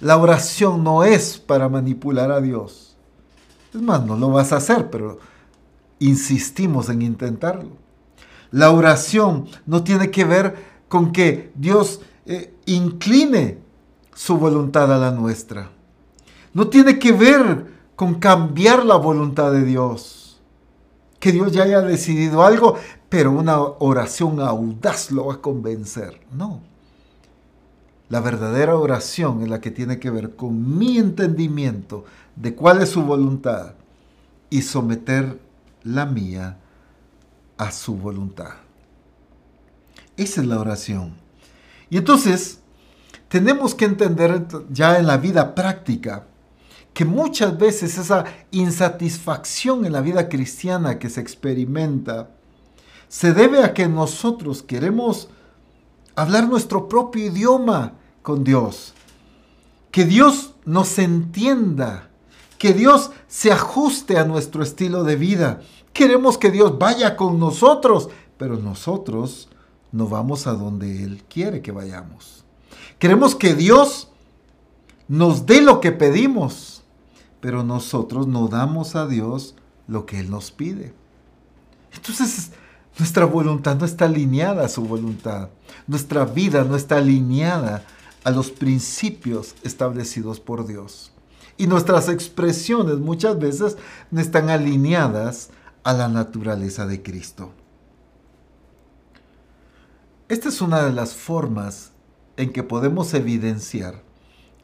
[0.00, 2.96] La oración no es para manipular a Dios.
[3.72, 5.18] Es más, no lo vas a hacer, pero
[5.98, 7.70] insistimos en intentarlo.
[8.50, 10.56] La oración no tiene que ver
[10.88, 13.58] con que Dios eh, incline
[14.14, 15.70] su voluntad a la nuestra.
[16.54, 20.25] No tiene que ver con cambiar la voluntad de Dios.
[21.18, 22.76] Que Dios ya haya decidido algo,
[23.08, 26.20] pero una oración audaz lo va a convencer.
[26.32, 26.60] No.
[28.08, 32.04] La verdadera oración es la que tiene que ver con mi entendimiento
[32.36, 33.74] de cuál es su voluntad
[34.48, 35.40] y someter
[35.82, 36.58] la mía
[37.58, 38.50] a su voluntad.
[40.16, 41.14] Esa es la oración.
[41.90, 42.60] Y entonces,
[43.28, 46.26] tenemos que entender ya en la vida práctica
[46.96, 52.30] que muchas veces esa insatisfacción en la vida cristiana que se experimenta
[53.06, 55.28] se debe a que nosotros queremos
[56.14, 58.94] hablar nuestro propio idioma con Dios.
[59.90, 62.08] Que Dios nos entienda,
[62.56, 65.60] que Dios se ajuste a nuestro estilo de vida,
[65.96, 69.48] Queremos que Dios vaya con nosotros, pero nosotros
[69.92, 72.44] no vamos a donde Él quiere que vayamos.
[72.98, 74.10] Queremos que Dios
[75.08, 76.75] nos dé lo que pedimos,
[77.40, 79.54] pero nosotros no damos a Dios
[79.86, 80.94] lo que Él nos pide.
[81.94, 82.50] Entonces,
[82.98, 85.50] nuestra voluntad no está alineada a su voluntad.
[85.86, 87.84] Nuestra vida no está alineada
[88.24, 91.12] a los principios establecidos por Dios.
[91.56, 93.76] Y nuestras expresiones muchas veces
[94.10, 95.50] no están alineadas
[95.84, 97.52] a la naturaleza de Cristo.
[100.28, 101.92] Esta es una de las formas
[102.36, 104.02] en que podemos evidenciar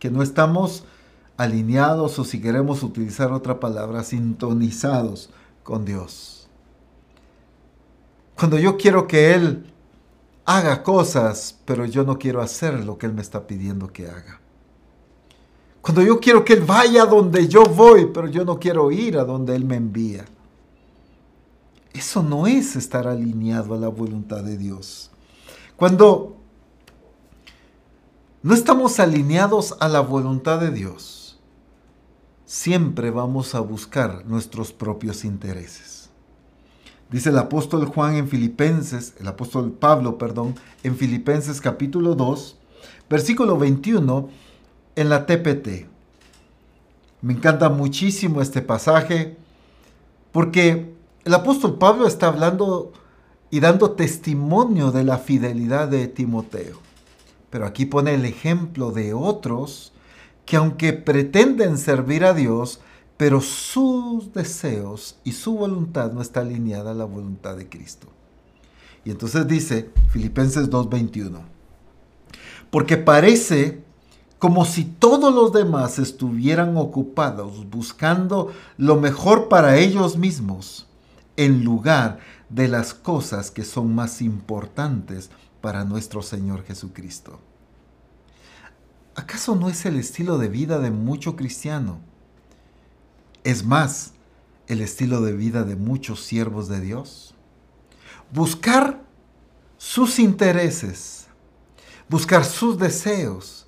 [0.01, 0.85] que no estamos
[1.37, 5.31] alineados o si queremos utilizar otra palabra, sintonizados
[5.63, 6.49] con Dios.
[8.37, 9.67] Cuando yo quiero que Él
[10.45, 14.41] haga cosas, pero yo no quiero hacer lo que Él me está pidiendo que haga.
[15.81, 19.25] Cuando yo quiero que Él vaya donde yo voy, pero yo no quiero ir a
[19.25, 20.25] donde Él me envía.
[21.93, 25.11] Eso no es estar alineado a la voluntad de Dios.
[25.77, 26.37] Cuando
[28.43, 31.22] no estamos alineados a la voluntad de Dios,
[32.53, 36.11] siempre vamos a buscar nuestros propios intereses.
[37.11, 42.59] Dice el apóstol Juan en Filipenses, el apóstol Pablo, perdón, en Filipenses capítulo 2,
[43.09, 44.29] versículo 21,
[44.97, 45.87] en la TPT.
[47.23, 49.39] Me encanta muchísimo este pasaje
[50.31, 50.93] porque
[51.25, 52.93] el apóstol Pablo está hablando
[53.49, 56.81] y dando testimonio de la fidelidad de Timoteo.
[57.49, 59.92] Pero aquí pone el ejemplo de otros
[60.45, 62.81] que aunque pretenden servir a Dios,
[63.17, 68.09] pero sus deseos y su voluntad no está alineada a la voluntad de Cristo.
[69.05, 71.41] Y entonces dice Filipenses 2:21,
[72.71, 73.83] porque parece
[74.39, 80.89] como si todos los demás estuvieran ocupados buscando lo mejor para ellos mismos
[81.37, 87.39] en lugar de las cosas que son más importantes para nuestro Señor Jesucristo.
[89.15, 92.01] ¿Acaso no es el estilo de vida de mucho cristiano?
[93.45, 94.13] Es más,
[94.69, 97.35] el estilo de vida de muchos siervos de Dios.
[98.33, 99.03] Buscar
[99.77, 101.27] sus intereses,
[102.09, 103.67] buscar sus deseos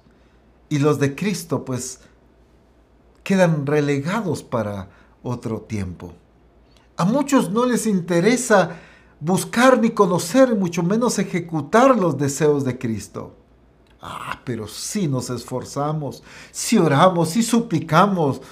[0.68, 2.00] y los de Cristo pues
[3.22, 4.88] quedan relegados para
[5.22, 6.14] otro tiempo.
[6.96, 8.76] A muchos no les interesa
[9.20, 13.36] buscar ni conocer, mucho menos ejecutar los deseos de Cristo.
[14.06, 18.42] Ah, pero si nos esforzamos, si oramos, si suplicamos,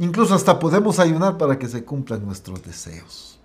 [0.00, 3.38] incluso hasta podemos ayunar para que se cumplan nuestros deseos.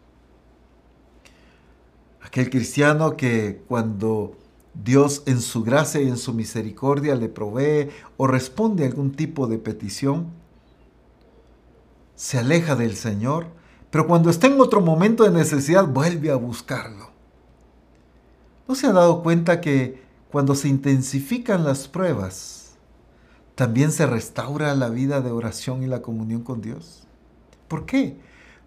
[2.19, 4.35] Aquel cristiano que cuando
[4.73, 9.45] Dios en su gracia y en su misericordia le provee o responde a algún tipo
[9.45, 10.31] de petición,
[12.15, 13.45] se aleja del Señor,
[13.91, 17.11] pero cuando está en otro momento de necesidad vuelve a buscarlo.
[18.67, 22.71] ¿No se ha dado cuenta que cuando se intensifican las pruebas,
[23.55, 27.03] también se restaura la vida de oración y la comunión con Dios?
[27.67, 28.17] ¿Por qué?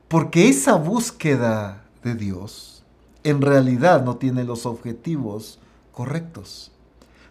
[0.08, 2.84] Porque esa búsqueda de Dios
[3.24, 5.58] en realidad no tiene los objetivos
[5.90, 6.70] correctos,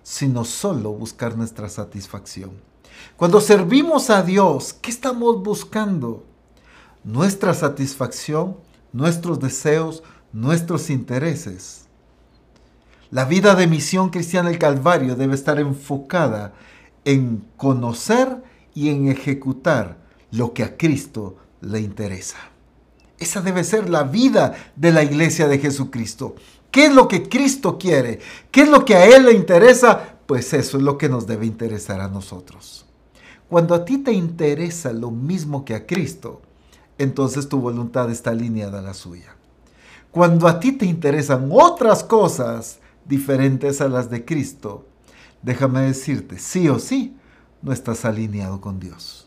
[0.01, 2.51] sino solo buscar nuestra satisfacción.
[3.15, 6.25] Cuando servimos a Dios, ¿qué estamos buscando?
[7.03, 8.57] Nuestra satisfacción,
[8.91, 11.82] nuestros deseos, nuestros intereses.
[13.13, 16.55] La vida de misión cristiana del Calvario debe estar enfocada
[17.05, 18.41] en conocer
[18.73, 19.99] y en ejecutar
[20.31, 22.37] lo que a Cristo le interesa.
[23.19, 26.33] Esa debe ser la vida de la iglesia de Jesucristo.
[26.71, 28.17] ¿Qué es lo que Cristo quiere?
[28.49, 30.15] ¿Qué es lo que a Él le interesa?
[30.25, 32.87] Pues eso es lo que nos debe interesar a nosotros.
[33.47, 36.41] Cuando a ti te interesa lo mismo que a Cristo,
[36.97, 39.35] entonces tu voluntad está alineada a la suya.
[40.09, 44.85] Cuando a ti te interesan otras cosas diferentes a las de Cristo,
[45.41, 47.17] déjame decirte, sí o sí,
[47.61, 49.23] no estás alineado con Dios.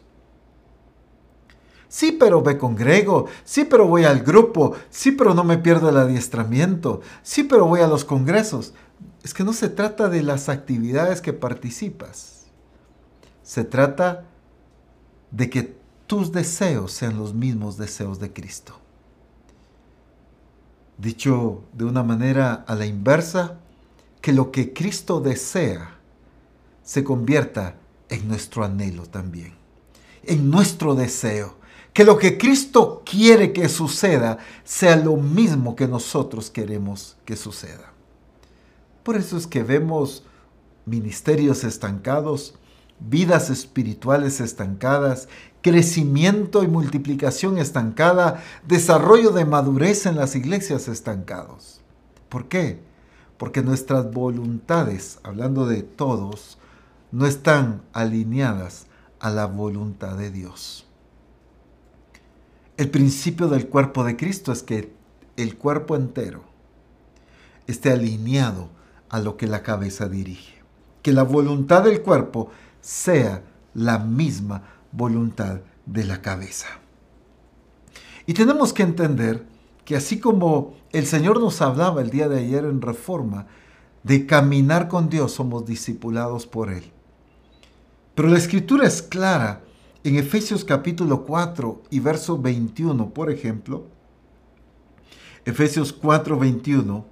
[1.89, 3.27] Sí, pero me congrego.
[3.45, 4.75] Sí, pero voy al grupo.
[4.91, 7.01] Sí, pero no me pierdo el adiestramiento.
[7.23, 8.75] Sí, pero voy a los congresos.
[9.23, 12.49] Es que no se trata de las actividades que participas.
[13.43, 14.25] Se trata
[15.31, 18.79] de que tus deseos sean los mismos deseos de Cristo.
[20.99, 23.59] Dicho de una manera a la inversa,
[24.27, 25.99] que lo que Cristo desea
[26.83, 27.77] se convierta
[28.09, 29.55] en nuestro anhelo también,
[30.25, 31.55] en nuestro deseo
[31.93, 37.93] que lo que Cristo quiere que suceda sea lo mismo que nosotros queremos que suceda.
[39.05, 40.25] Por eso es que vemos
[40.87, 42.57] ministerios estancados,
[42.99, 45.29] vidas espirituales estancadas,
[45.63, 51.81] crecimiento y multiplicación estancada, desarrollo de madurez en las iglesias estancados.
[52.29, 52.81] ¿Por qué?
[53.39, 56.59] Porque nuestras voluntades, hablando de todos,
[57.13, 58.87] no están alineadas
[59.21, 60.87] a la voluntad de Dios.
[62.77, 64.93] El principio del cuerpo de Cristo es que
[65.37, 66.45] el cuerpo entero
[67.67, 68.69] esté alineado
[69.09, 70.63] a lo que la cabeza dirige.
[71.03, 73.43] Que la voluntad del cuerpo sea
[73.75, 74.63] la misma
[74.93, 76.67] voluntad de la cabeza.
[78.27, 79.47] Y tenemos que entender
[79.85, 83.47] que así como el Señor nos hablaba el día de ayer en Reforma,
[84.03, 86.91] de caminar con Dios somos discipulados por Él.
[88.15, 89.61] Pero la escritura es clara
[90.05, 93.85] en Efesios capítulo 4 y verso 21, por ejemplo,
[95.45, 97.05] Efesios 4, 21,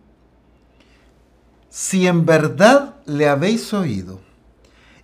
[1.69, 4.19] si en verdad le habéis oído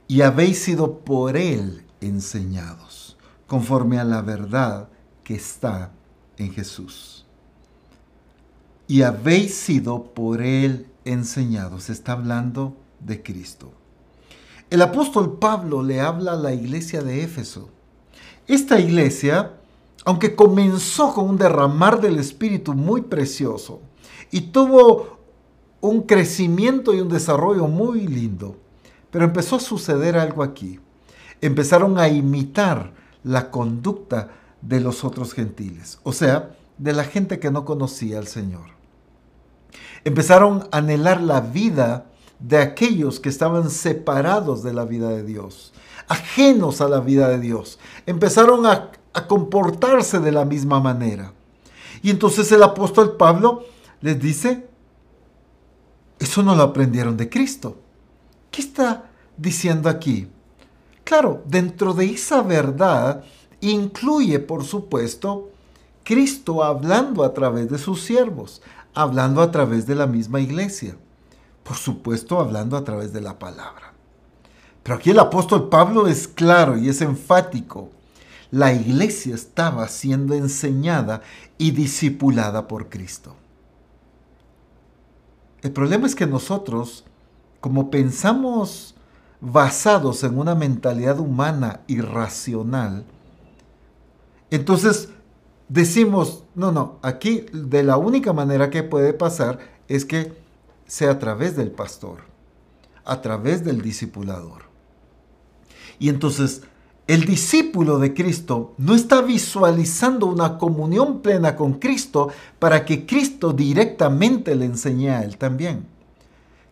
[0.09, 4.89] y habéis sido por él enseñados, conforme a la verdad
[5.22, 5.93] que está
[6.39, 7.19] en Jesús.
[8.91, 11.91] Y habéis sido por él enseñados.
[11.91, 13.70] Está hablando de Cristo.
[14.68, 17.70] El apóstol Pablo le habla a la iglesia de Éfeso
[18.51, 19.53] esta iglesia,
[20.05, 23.80] aunque comenzó con un derramar del Espíritu muy precioso
[24.32, 25.20] y tuvo
[25.80, 28.57] un crecimiento y un desarrollo muy lindo,
[29.12, 30.80] pero empezó a suceder algo aquí.
[31.41, 34.30] Empezaron a imitar la conducta
[34.61, 38.80] de los otros gentiles, o sea, de la gente que no conocía al Señor.
[40.05, 42.07] Empezaron a anhelar la vida
[42.38, 45.72] de aquellos que estaban separados de la vida de Dios
[46.11, 47.78] ajenos a la vida de Dios.
[48.05, 48.90] Empezaron a,
[49.26, 51.32] comportarse de la misma manera.
[52.01, 53.64] Y entonces el apóstol Pablo
[54.01, 54.68] les dice,
[56.18, 57.76] eso no lo aprendieron de Cristo.
[58.51, 60.28] ¿Qué está diciendo aquí?
[61.05, 63.24] Claro, dentro de esa verdad
[63.61, 65.51] incluye, por supuesto,
[66.05, 68.62] Cristo hablando a través de sus siervos,
[68.95, 70.97] hablando a través de la misma iglesia,
[71.62, 73.93] por supuesto, hablando a través de la palabra.
[74.82, 77.91] Pero aquí el apóstol Pablo es claro y es enfático.
[78.51, 81.22] La iglesia estaba siendo enseñada
[81.59, 83.36] y discipulada por Cristo.
[85.62, 87.05] El problema es que nosotros,
[87.61, 88.95] como pensamos
[89.41, 93.05] basados en una mentalidad humana irracional,
[94.51, 95.11] entonces
[95.68, 100.34] decimos, no, no, aquí de la única manera que puede pasar es que
[100.86, 102.18] sea a través del pastor,
[103.06, 104.64] a través del discipulador.
[105.98, 106.61] Y entonces
[107.06, 113.54] el discípulo de Cristo no está visualizando una comunión plena con Cristo para que Cristo
[113.54, 115.86] directamente le enseñe a él también.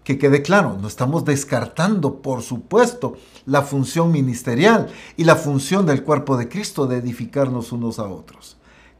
[0.04, 3.16] que quede claro, no estamos descartando, por supuesto,
[3.46, 8.57] la función ministerial y la función del cuerpo de Cristo de edificarnos unos a otros.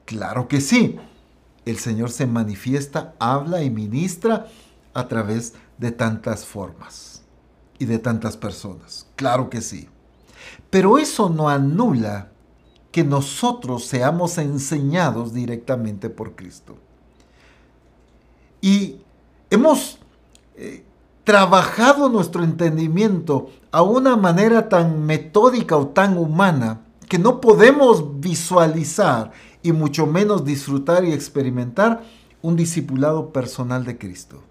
[0.09, 0.97] Claro que sí,
[1.67, 4.47] el Señor se manifiesta, habla y ministra
[4.95, 7.21] a través de tantas formas
[7.79, 9.07] y de tantas personas.
[9.17, 9.87] Claro que sí.
[10.71, 12.31] Pero eso no anula
[12.91, 16.79] que nosotros seamos enseñados directamente por Cristo.
[18.63, 19.03] Y
[19.51, 19.99] hemos
[20.57, 20.87] eh,
[21.23, 26.81] trabajado nuestro entendimiento a una manera tan metódica o tan humana
[27.11, 29.33] que no podemos visualizar
[29.63, 32.03] y mucho menos disfrutar y experimentar
[32.43, 34.43] un discipulado personal de Cristo.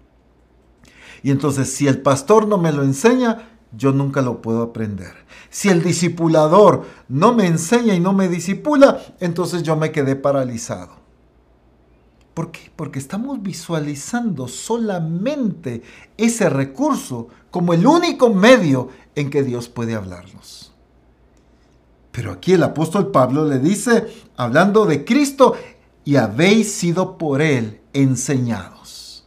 [1.22, 5.12] Y entonces si el pastor no me lo enseña, yo nunca lo puedo aprender.
[5.50, 10.98] Si el discipulador no me enseña y no me disipula, entonces yo me quedé paralizado.
[12.34, 12.70] ¿Por qué?
[12.76, 15.82] Porque estamos visualizando solamente
[16.16, 20.67] ese recurso como el único medio en que Dios puede hablarnos.
[22.12, 24.06] Pero aquí el apóstol Pablo le dice,
[24.36, 25.56] hablando de Cristo,
[26.04, 29.26] y habéis sido por él enseñados.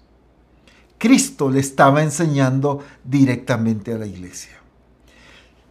[0.97, 4.59] Cristo le estaba enseñando directamente a la iglesia.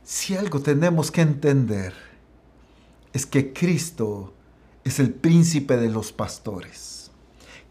[0.04, 1.94] Si algo tenemos que entender
[3.12, 4.32] es que Cristo
[4.84, 7.00] es el príncipe de los pastores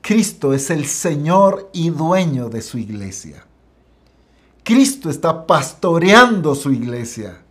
[0.01, 3.45] Cristo es el Señor y dueño de su iglesia.
[4.63, 7.41] Cristo está pastoreando su iglesia.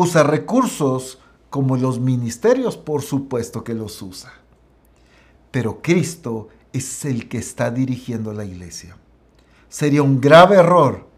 [0.00, 1.18] Usa recursos
[1.50, 4.32] como los ministerios, por supuesto que los usa.
[5.50, 8.96] Pero Cristo es el que está dirigiendo la iglesia.
[9.68, 11.08] Sería un grave error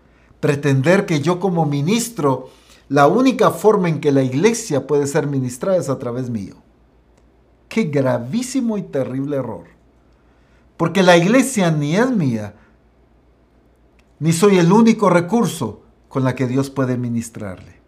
[0.41, 2.49] pretender que yo como ministro,
[2.89, 6.55] la única forma en que la iglesia puede ser ministrada es a través mío.
[7.68, 9.66] Qué gravísimo y terrible error.
[10.78, 12.55] Porque la iglesia ni es mía,
[14.20, 17.80] ni soy el único recurso con la que Dios puede ministrarle.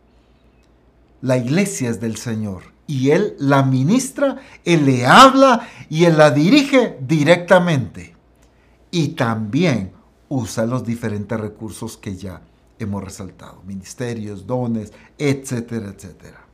[1.23, 6.31] La iglesia es del Señor y Él la ministra, Él le habla y Él la
[6.31, 8.15] dirige directamente.
[8.91, 9.93] Y también
[10.29, 12.43] usa los diferentes recursos que ya
[12.79, 16.45] hemos resaltado, ministerios, dones, etcétera, etcétera.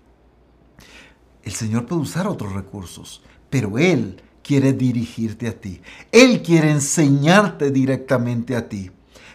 [1.42, 5.80] El Señor puede usar otros recursos, pero Él quiere dirigirte a ti.
[6.12, 8.90] Él quiere enseñarte directamente a ti.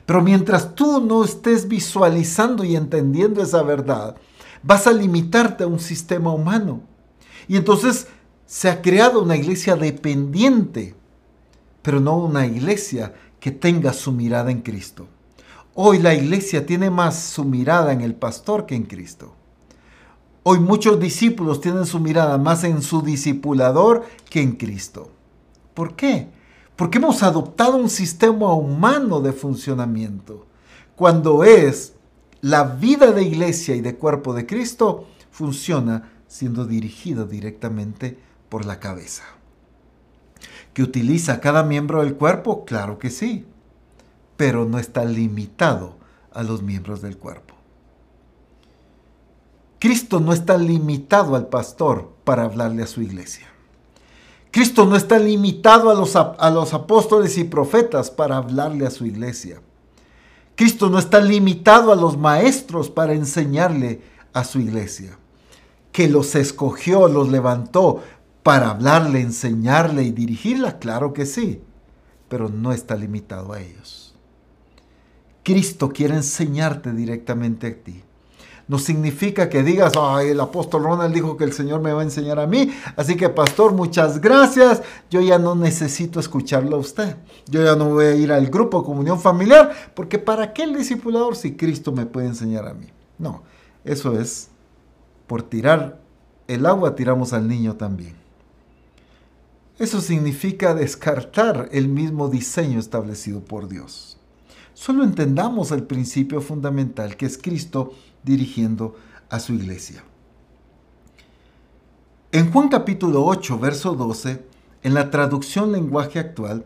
[0.06, 4.16] Pero mientras tú no estés visualizando y entendiendo esa verdad,
[4.64, 6.82] vas a limitarte a un sistema humano.
[7.48, 8.08] Y entonces
[8.46, 10.96] se ha creado una iglesia dependiente,
[11.82, 15.08] pero no una iglesia que tenga su mirada en Cristo.
[15.76, 19.34] Hoy la iglesia tiene más su mirada en el pastor que en Cristo.
[20.44, 25.10] Hoy muchos discípulos tienen su mirada más en su discipulador que en Cristo.
[25.74, 26.30] ¿Por qué?
[26.76, 30.46] Porque hemos adoptado un sistema humano de funcionamiento.
[30.96, 31.94] Cuando es
[32.44, 38.20] la vida de iglesia y de cuerpo de Cristo, funciona siendo dirigido directamente
[38.50, 39.24] por la cabeza.
[40.74, 42.66] ¿Que utiliza cada miembro del cuerpo?
[42.66, 43.46] Claro que sí,
[44.36, 45.96] pero no está limitado
[46.34, 47.56] a los miembros del cuerpo.
[49.80, 53.48] Cristo no está limitado al pastor para hablarle a su iglesia.
[54.52, 59.06] Cristo no está limitado a los, a los apóstoles y profetas para hablarle a su
[59.06, 59.62] iglesia.
[60.56, 64.02] Cristo no está limitado a los maestros para enseñarle
[64.34, 65.18] a su iglesia.
[65.92, 68.04] Que los escogió, los levantó
[68.44, 71.62] para hablarle, enseñarle y dirigirla, claro que sí,
[72.30, 74.16] pero no está limitado a ellos.
[75.44, 78.04] Cristo quiere enseñarte directamente a ti
[78.68, 82.04] no significa que digas, ay, el apóstol Ronald dijo que el Señor me va a
[82.04, 87.18] enseñar a mí, así que pastor, muchas gracias, yo ya no necesito escucharlo a usted,
[87.48, 90.76] yo ya no voy a ir al grupo de comunión familiar, porque ¿para qué el
[90.76, 92.88] discipulador si Cristo me puede enseñar a mí?
[93.18, 93.44] No,
[93.84, 94.50] eso es,
[95.28, 96.04] por tirar
[96.48, 98.16] el agua tiramos al niño también.
[99.80, 104.18] Eso significa descartar el mismo diseño establecido por Dios.
[104.74, 107.94] Solo entendamos el principio fundamental que es Cristo
[108.24, 108.96] dirigiendo
[109.30, 110.04] a su iglesia.
[112.32, 114.44] En Juan capítulo 8, verso 12,
[114.82, 116.66] en la traducción lenguaje actual,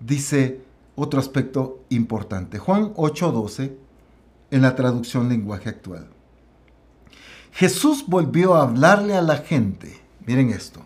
[0.00, 0.60] dice
[0.96, 2.58] otro aspecto importante.
[2.58, 3.78] Juan 8, 12,
[4.50, 6.08] en la traducción lenguaje actual.
[7.52, 10.00] Jesús volvió a hablarle a la gente.
[10.26, 10.80] Miren esto.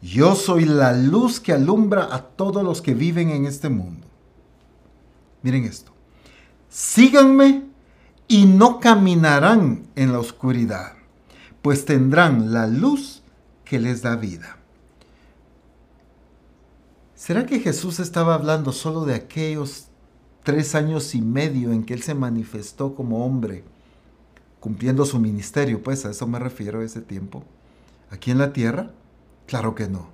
[0.00, 4.06] Yo soy la luz que alumbra a todos los que viven en este mundo.
[5.42, 5.92] Miren esto.
[6.68, 7.71] Síganme
[8.28, 10.94] y no caminarán en la oscuridad,
[11.60, 13.22] pues tendrán la luz
[13.64, 14.58] que les da vida.
[17.14, 19.86] ¿Será que Jesús estaba hablando solo de aquellos
[20.42, 23.64] tres años y medio en que Él se manifestó como hombre,
[24.60, 27.44] cumpliendo su ministerio, pues a eso me refiero a ese tiempo,
[28.10, 28.90] aquí en la tierra,
[29.46, 30.08] claro que no.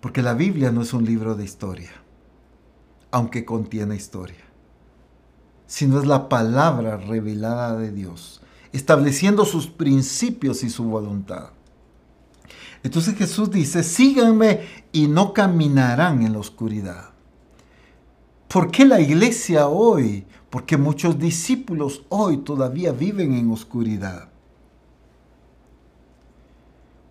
[0.00, 1.90] Porque la Biblia no es un libro de historia,
[3.10, 4.41] aunque contiene historia,
[5.72, 8.42] sino es la palabra revelada de Dios,
[8.74, 11.52] estableciendo sus principios y su voluntad.
[12.82, 17.12] Entonces Jesús dice, síganme y no caminarán en la oscuridad.
[18.48, 20.26] ¿Por qué la iglesia hoy?
[20.50, 24.28] Porque muchos discípulos hoy todavía viven en oscuridad.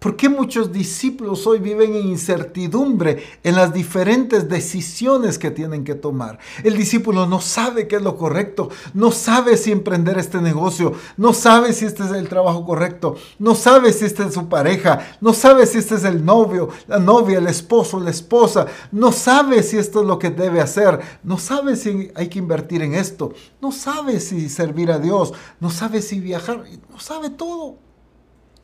[0.01, 5.93] ¿Por qué muchos discípulos hoy viven en incertidumbre en las diferentes decisiones que tienen que
[5.93, 6.39] tomar?
[6.63, 11.33] El discípulo no sabe qué es lo correcto, no sabe si emprender este negocio, no
[11.33, 15.33] sabe si este es el trabajo correcto, no sabe si este es su pareja, no
[15.35, 19.77] sabe si este es el novio, la novia, el esposo, la esposa, no sabe si
[19.77, 23.71] esto es lo que debe hacer, no sabe si hay que invertir en esto, no
[23.71, 27.77] sabe si servir a Dios, no sabe si viajar, no sabe todo.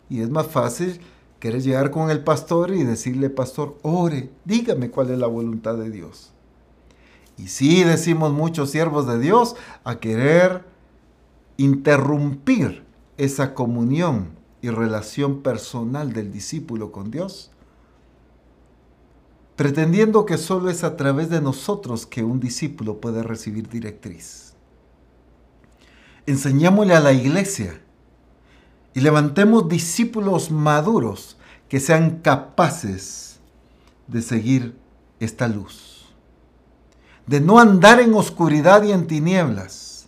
[0.10, 1.00] Y es más fácil
[1.40, 5.92] Quieres llegar con el pastor y decirle, pastor, ore, dígame cuál es la voluntad de
[5.92, 6.32] Dios.
[7.38, 10.64] Y sí decimos muchos siervos de Dios a querer
[11.58, 12.84] interrumpir
[13.18, 14.30] esa comunión
[14.62, 17.52] y relación personal del discípulo con Dios,
[19.56, 24.54] pretendiendo que solo es a través de nosotros que un discípulo puede recibir directriz.
[26.26, 27.80] Enseñémosle a la iglesia
[28.98, 31.38] y levantemos discípulos maduros
[31.70, 33.38] que sean capaces
[34.08, 34.76] de seguir
[35.20, 36.08] esta luz.
[37.28, 40.08] De no andar en oscuridad y en tinieblas.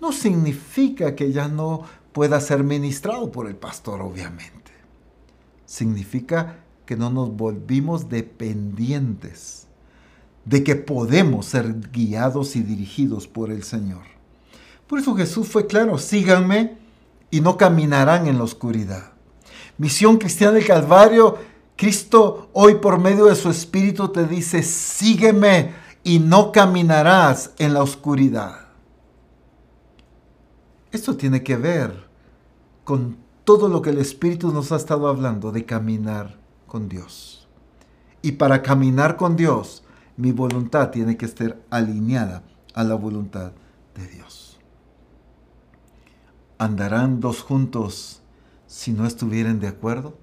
[0.00, 1.82] No significa que ya no
[2.14, 4.72] pueda ser ministrado por el pastor, obviamente.
[5.66, 6.56] Significa
[6.86, 9.66] que no nos volvimos dependientes
[10.46, 14.04] de que podemos ser guiados y dirigidos por el Señor.
[14.86, 16.80] Por eso Jesús fue claro, síganme
[17.32, 19.12] y no caminarán en la oscuridad.
[19.78, 21.38] Misión Cristiana del Calvario,
[21.76, 25.72] Cristo hoy por medio de su Espíritu te dice, sígueme
[26.04, 28.66] y no caminarás en la oscuridad.
[30.92, 32.06] Esto tiene que ver
[32.84, 37.48] con todo lo que el Espíritu nos ha estado hablando de caminar con Dios.
[38.20, 39.84] Y para caminar con Dios,
[40.18, 42.42] mi voluntad tiene que estar alineada
[42.74, 43.52] a la voluntad
[43.94, 44.41] de Dios.
[46.62, 48.22] ¿Andarán dos juntos
[48.68, 50.14] si no estuvieran de acuerdo?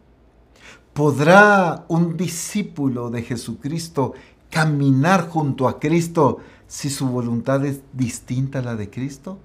[0.94, 4.14] ¿Podrá un discípulo de Jesucristo
[4.50, 9.38] caminar junto a Cristo si su voluntad es distinta a la de Cristo?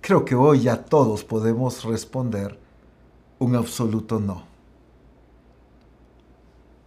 [0.00, 2.58] Creo que hoy ya todos podemos responder
[3.38, 4.42] un absoluto no.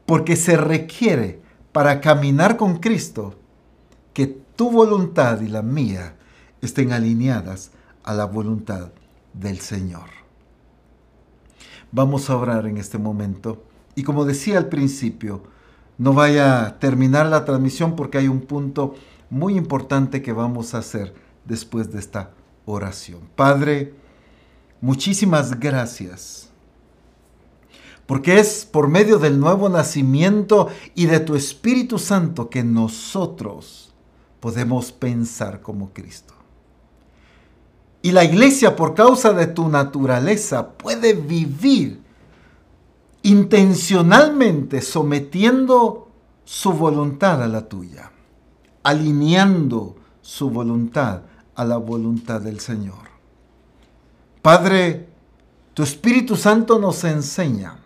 [0.06, 1.42] Porque se requiere
[1.72, 3.34] para caminar con Cristo
[4.14, 6.18] que tu voluntad y la mía
[6.62, 7.72] estén alineadas
[8.04, 8.92] a la voluntad
[9.34, 10.10] del Señor.
[11.92, 13.64] Vamos a orar en este momento
[13.96, 15.44] y como decía al principio,
[15.98, 18.96] no vaya a terminar la transmisión porque hay un punto
[19.30, 21.14] muy importante que vamos a hacer
[21.46, 22.32] después de esta
[22.66, 23.20] oración.
[23.36, 23.94] Padre,
[24.80, 26.50] muchísimas gracias.
[28.06, 33.94] Porque es por medio del nuevo nacimiento y de tu Espíritu Santo que nosotros
[34.40, 36.34] podemos pensar como Cristo.
[38.02, 42.02] Y la iglesia, por causa de tu naturaleza, puede vivir
[43.24, 46.08] intencionalmente sometiendo
[46.44, 48.12] su voluntad a la tuya,
[48.84, 51.22] alineando su voluntad
[51.56, 53.12] a la voluntad del Señor.
[54.42, 55.08] Padre,
[55.76, 57.78] tu Espíritu Santo nos enseña,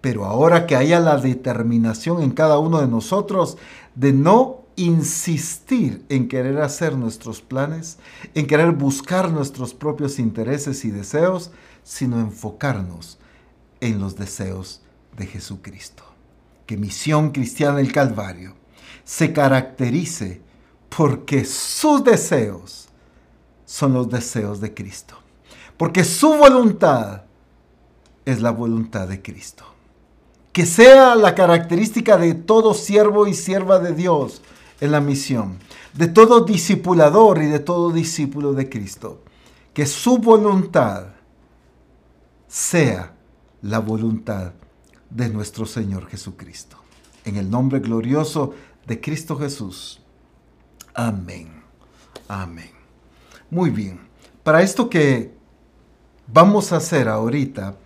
[0.00, 3.58] pero ahora que haya la determinación en cada uno de nosotros
[3.94, 7.98] de no insistir en querer hacer nuestros planes,
[8.34, 11.50] en querer buscar nuestros propios intereses y deseos,
[11.82, 13.18] sino enfocarnos
[13.80, 14.80] en los deseos
[15.16, 16.02] de Jesucristo.
[16.66, 18.54] Que Misión Cristiana del Calvario
[19.04, 20.40] se caracterice
[20.88, 22.88] porque sus deseos
[23.66, 25.16] son los deseos de Cristo.
[25.76, 27.24] Porque su voluntad
[28.24, 29.64] es la voluntad de Cristo.
[30.52, 34.42] Que sea la característica de todo siervo y sierva de Dios
[34.80, 35.58] en la misión,
[35.94, 39.22] de todo discipulador y de todo discípulo de Cristo.
[39.74, 41.08] Que su voluntad
[42.48, 43.14] sea
[43.62, 44.52] la voluntad
[45.10, 46.76] de nuestro Señor Jesucristo.
[47.24, 48.54] En el nombre glorioso
[48.86, 50.00] de Cristo Jesús.
[50.94, 51.62] Amén.
[52.26, 52.70] Amén.
[53.50, 54.00] Muy bien.
[54.42, 55.34] Para esto que
[56.26, 57.76] vamos a hacer ahorita,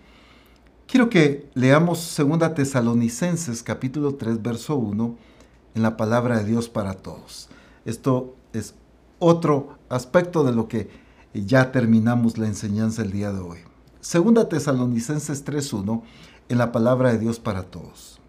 [0.87, 5.34] quiero que leamos 2 Tesalonicenses capítulo 3, verso 1
[5.75, 7.49] en la palabra de Dios para todos.
[7.85, 8.73] Esto es
[9.19, 10.89] otro aspecto de lo que
[11.33, 13.59] ya terminamos la enseñanza el día de hoy.
[13.99, 16.01] Segunda Tesalonicenses 3.1
[16.49, 18.19] en la palabra de Dios para todos.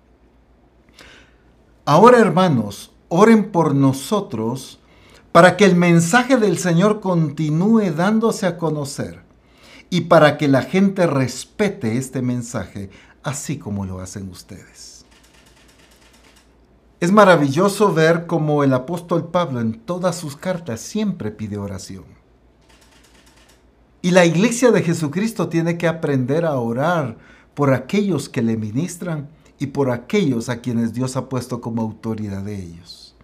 [1.84, 4.80] Ahora hermanos, oren por nosotros
[5.32, 9.22] para que el mensaje del Señor continúe dándose a conocer
[9.90, 12.90] y para que la gente respete este mensaje
[13.22, 14.95] así como lo hacen ustedes.
[17.06, 22.02] Es maravilloso ver cómo el apóstol Pablo en todas sus cartas siempre pide oración.
[24.02, 27.16] Y la iglesia de Jesucristo tiene que aprender a orar
[27.54, 29.28] por aquellos que le ministran
[29.60, 33.14] y por aquellos a quienes Dios ha puesto como autoridad de ellos.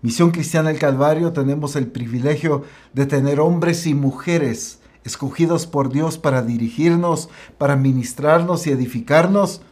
[0.00, 2.62] Misión Cristiana del Calvario tenemos el privilegio
[2.92, 9.62] de tener hombres y mujeres escogidos por Dios para dirigirnos, para ministrarnos y edificarnos,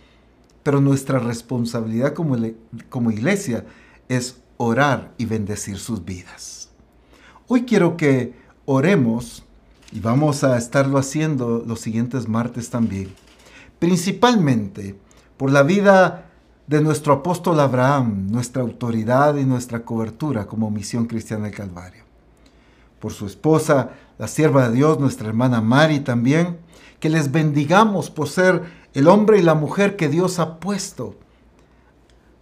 [0.66, 2.36] pero nuestra responsabilidad como,
[2.88, 3.64] como iglesia
[4.08, 6.70] es orar y bendecir sus vidas.
[7.46, 9.44] Hoy quiero que oremos,
[9.92, 13.14] y vamos a estarlo haciendo los siguientes martes también,
[13.78, 14.98] principalmente
[15.36, 16.32] por la vida
[16.66, 22.02] de nuestro apóstol Abraham, nuestra autoridad y nuestra cobertura como misión cristiana del Calvario.
[22.98, 26.58] Por su esposa, la sierva de Dios, nuestra hermana Mari también,
[26.98, 28.64] que les bendigamos por ser
[28.96, 31.16] el hombre y la mujer que Dios ha puesto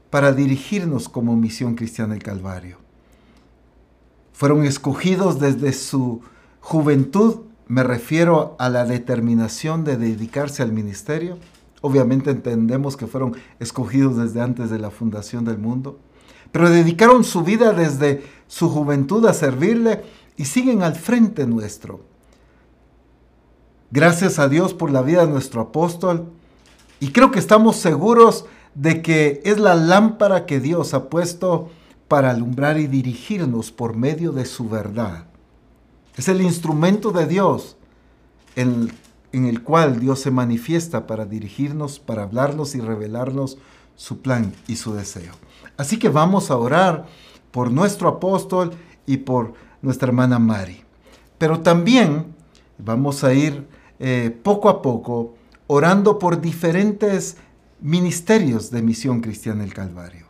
[0.09, 2.76] para dirigirnos como misión cristiana del Calvario.
[4.32, 6.20] Fueron escogidos desde su
[6.61, 11.38] juventud, me refiero a la determinación de dedicarse al ministerio.
[11.80, 15.98] Obviamente entendemos que fueron escogidos desde antes de la fundación del mundo,
[16.52, 20.05] pero dedicaron su vida desde su juventud a servirle
[20.36, 21.98] y siguen al frente nuestro.
[23.90, 26.30] Gracias a Dios por la vida de nuestro apóstol
[27.05, 31.68] y creo que estamos seguros de que es la lámpara que Dios ha puesto
[32.09, 35.26] para alumbrar y dirigirnos por medio de su verdad.
[36.16, 37.76] Es el instrumento de Dios
[38.57, 38.90] en,
[39.32, 43.59] el cual Dios se manifiesta para dirigirnos, para hablarnos y revelarnos
[43.96, 45.34] su plan y su deseo.
[45.76, 47.05] Así que vamos a orar
[47.50, 48.72] por nuestro apóstol
[49.05, 49.52] y por
[49.82, 50.80] nuestra hermana Mari.
[51.36, 52.34] Pero también
[52.78, 55.34] vamos a ir eh, poco a poco
[55.66, 57.36] orando por diferentes
[57.80, 60.26] ministerios de misión cristiana del Calvario.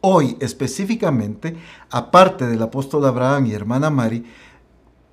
[0.00, 1.56] Hoy específicamente,
[1.90, 4.24] aparte del apóstol Abraham y hermana Mari,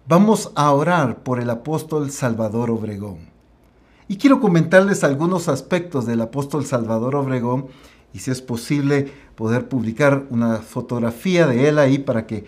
[0.07, 3.17] vamos a orar por el apóstol Salvador Obregón.
[4.07, 7.67] Y quiero comentarles algunos aspectos del apóstol Salvador Obregón
[8.13, 12.45] y si es posible poder publicar una fotografía de él ahí para que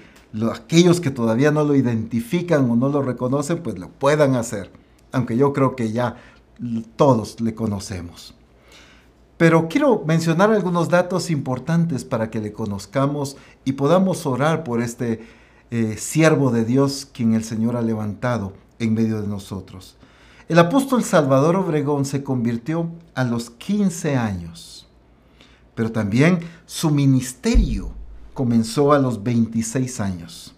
[0.52, 4.72] aquellos que todavía no lo identifican o no lo reconocen, pues lo puedan hacer,
[5.12, 6.18] aunque yo creo que ya
[6.96, 8.34] todos le conocemos.
[9.38, 15.22] Pero quiero mencionar algunos datos importantes para que le conozcamos y podamos orar por este
[15.70, 19.96] eh, siervo de Dios quien el Señor ha levantado en medio de nosotros.
[20.50, 24.88] El apóstol Salvador Obregón se convirtió a los 15 años,
[25.76, 27.92] pero también su ministerio
[28.34, 30.56] comenzó a los 26 años.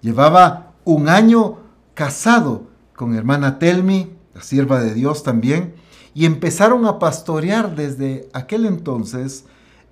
[0.00, 1.58] Llevaba un año
[1.94, 5.74] casado con hermana Telmi, la sierva de Dios también,
[6.14, 9.44] y empezaron a pastorear desde aquel entonces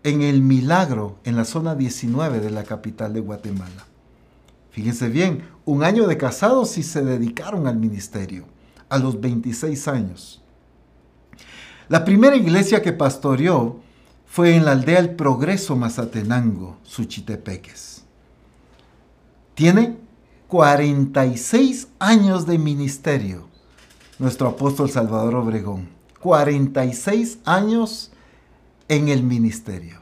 [0.05, 3.87] en el Milagro, en la zona 19 de la capital de Guatemala.
[4.71, 8.47] Fíjense bien, un año de casados y se dedicaron al ministerio,
[8.89, 10.43] a los 26 años.
[11.89, 13.81] La primera iglesia que pastoreó
[14.27, 18.03] fue en la aldea El Progreso Mazatenango, Suchitepeques.
[19.55, 19.99] Tiene
[20.49, 23.52] 46 años de ministerio
[24.23, 25.89] nuestro apóstol Salvador Obregón.
[26.21, 28.13] 46 años
[28.89, 29.99] en el ministerio.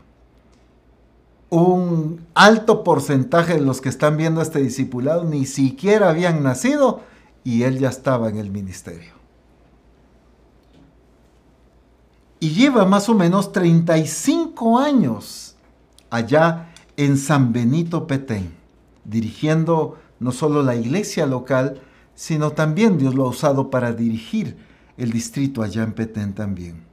[1.48, 7.00] Un alto porcentaje de los que están viendo este discipulado ni siquiera habían nacido
[7.42, 9.20] y él ya estaba en el ministerio.
[12.40, 15.56] y lleva más o menos 35 años
[16.08, 18.54] allá en San Benito Petén,
[19.04, 21.82] dirigiendo no solo la iglesia local,
[22.20, 24.58] sino también Dios lo ha usado para dirigir
[24.98, 26.84] el distrito allá en Petén también.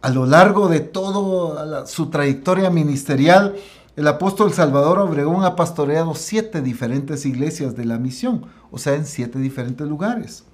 [0.00, 3.54] A lo largo de toda su trayectoria ministerial,
[3.96, 9.04] el apóstol Salvador Obregón ha pastoreado siete diferentes iglesias de la misión, o sea, en
[9.04, 10.44] siete diferentes lugares.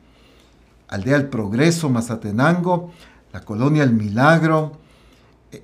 [0.89, 2.91] Aldea del Progreso, Mazatenango,
[3.33, 4.73] la colonia El Milagro,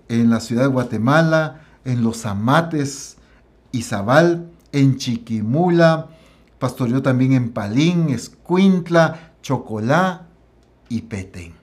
[0.09, 3.17] en la ciudad de Guatemala, en Los Amates,
[3.73, 6.07] Izabal, en Chiquimula,
[6.63, 10.29] pastoreó también en Palín, Escuintla, Chocolá
[10.89, 11.55] y Petén.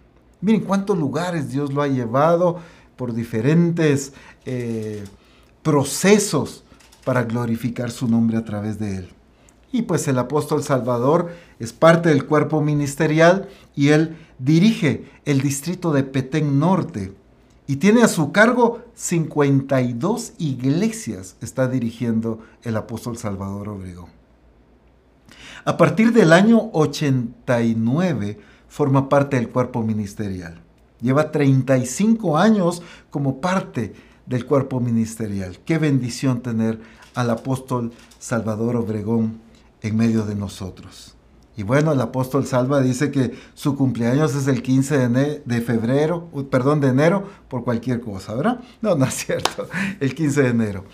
[0.42, 2.60] Miren cuántos lugares Dios lo ha llevado
[2.98, 4.12] por diferentes
[4.46, 5.06] eh,
[5.64, 6.66] procesos
[7.06, 9.10] para glorificar su nombre a través de él.
[9.72, 13.48] Y pues el apóstol Salvador es parte del cuerpo ministerial
[13.78, 17.14] y él dirige el distrito de Petén Norte
[17.68, 24.19] y tiene a su cargo 52 iglesias, está dirigiendo el apóstol Salvador Obregón.
[25.66, 30.62] A partir del año 89 forma parte del cuerpo ministerial.
[31.02, 33.94] Lleva 35 años como parte
[34.26, 35.60] del cuerpo ministerial.
[35.66, 36.80] Qué bendición tener
[37.16, 39.40] al apóstol Salvador Obregón
[39.82, 41.16] en medio de nosotros.
[41.58, 46.80] Y bueno, el apóstol Salva dice que su cumpleaños es el 15 de, febrero, perdón,
[46.80, 48.62] de enero, por cualquier cosa, ¿verdad?
[48.82, 49.68] No, no es cierto,
[50.00, 50.86] el 15 de enero.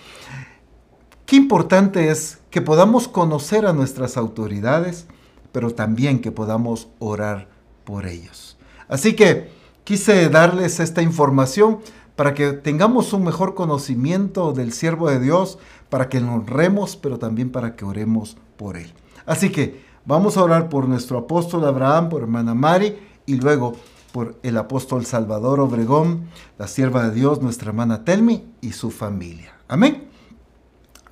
[1.25, 5.07] Qué importante es que podamos conocer a nuestras autoridades,
[5.51, 7.47] pero también que podamos orar
[7.83, 8.57] por ellos.
[8.87, 9.49] Así que
[9.83, 11.79] quise darles esta información
[12.15, 15.57] para que tengamos un mejor conocimiento del siervo de Dios,
[15.89, 18.93] para que lo honremos, pero también para que oremos por él.
[19.25, 23.73] Así que vamos a orar por nuestro apóstol Abraham, por hermana Mari y luego
[24.11, 26.25] por el apóstol Salvador Obregón,
[26.59, 29.55] la sierva de Dios, nuestra hermana Telmi y su familia.
[29.67, 30.14] Amén.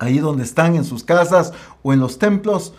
[0.04, 1.52] Ahí donde están, en sus casas
[1.82, 2.74] o en los templos,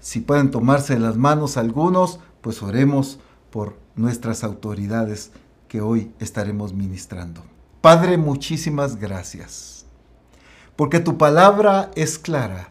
[0.00, 3.18] si pueden tomarse las manos algunos, pues oremos
[3.50, 5.32] por nuestras autoridades
[5.68, 7.42] que hoy estaremos ministrando.
[7.80, 9.84] Padre, muchísimas gracias,
[10.76, 12.70] porque tu palabra es clara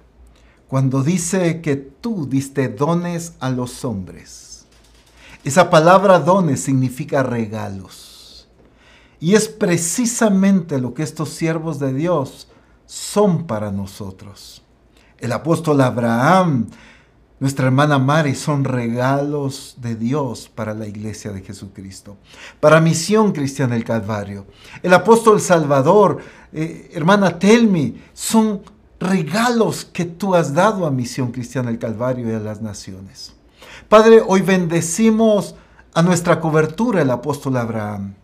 [0.67, 4.65] cuando dice que tú diste dones a los hombres.
[5.43, 8.47] Esa palabra dones significa regalos.
[9.19, 12.49] Y es precisamente lo que estos siervos de Dios
[12.89, 14.63] son para nosotros.
[15.19, 16.65] El apóstol Abraham,
[17.39, 22.17] nuestra hermana Mari son regalos de Dios para la iglesia de Jesucristo,
[22.59, 24.47] para Misión Cristiana del Calvario.
[24.81, 26.17] El apóstol Salvador,
[26.51, 28.63] eh, hermana Telmi, son
[28.99, 33.35] regalos que tú has dado a Misión Cristiana del Calvario y a las naciones.
[33.87, 35.53] Padre, hoy bendecimos
[35.93, 38.15] a nuestra cobertura el apóstol Abraham.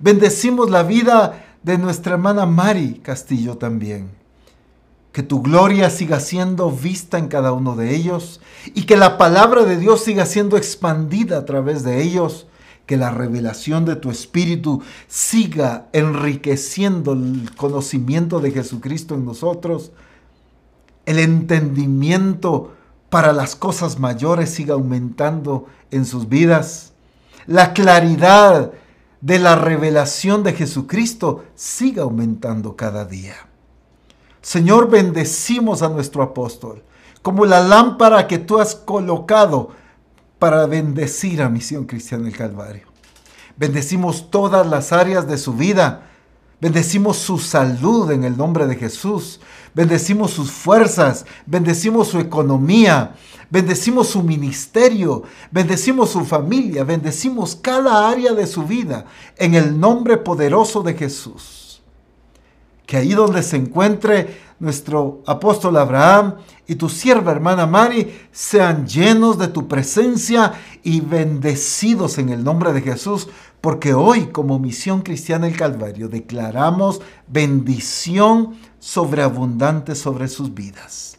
[0.00, 4.10] Bendecimos la vida de nuestra hermana Mari Castillo también.
[5.12, 8.40] Que tu gloria siga siendo vista en cada uno de ellos
[8.74, 12.46] y que la palabra de Dios siga siendo expandida a través de ellos.
[12.86, 19.92] Que la revelación de tu Espíritu siga enriqueciendo el conocimiento de Jesucristo en nosotros,
[21.06, 22.74] el entendimiento
[23.08, 26.92] para las cosas mayores siga aumentando en sus vidas,
[27.46, 28.72] la claridad
[29.24, 33.34] de la revelación de Jesucristo siga aumentando cada día.
[34.42, 36.82] Señor, bendecimos a nuestro apóstol
[37.22, 39.70] como la lámpara que tú has colocado
[40.38, 42.86] para bendecir a Misión Cristiana del Calvario.
[43.56, 46.10] Bendecimos todas las áreas de su vida.
[46.60, 49.40] Bendecimos su salud en el nombre de Jesús.
[49.74, 51.26] Bendecimos sus fuerzas.
[51.46, 53.14] Bendecimos su economía.
[53.50, 55.24] Bendecimos su ministerio.
[55.50, 56.84] Bendecimos su familia.
[56.84, 59.04] Bendecimos cada área de su vida
[59.36, 61.82] en el nombre poderoso de Jesús.
[62.86, 69.38] Que ahí donde se encuentre nuestro apóstol Abraham y tu sierva hermana Mari sean llenos
[69.38, 73.28] de tu presencia y bendecidos en el nombre de Jesús,
[73.60, 81.16] porque hoy como misión cristiana el Calvario declaramos bendición sobreabundante sobre sus vidas.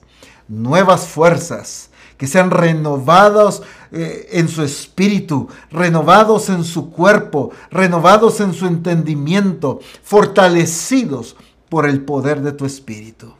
[0.47, 8.53] Nuevas fuerzas que sean renovados eh, en su espíritu, renovados en su cuerpo, renovados en
[8.53, 11.35] su entendimiento, fortalecidos
[11.67, 13.33] por el poder de tu Espíritu.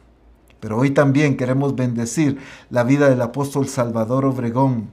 [0.60, 2.40] Pero hoy también queremos bendecir
[2.72, 4.90] la vida del apóstol Salvador Obregón,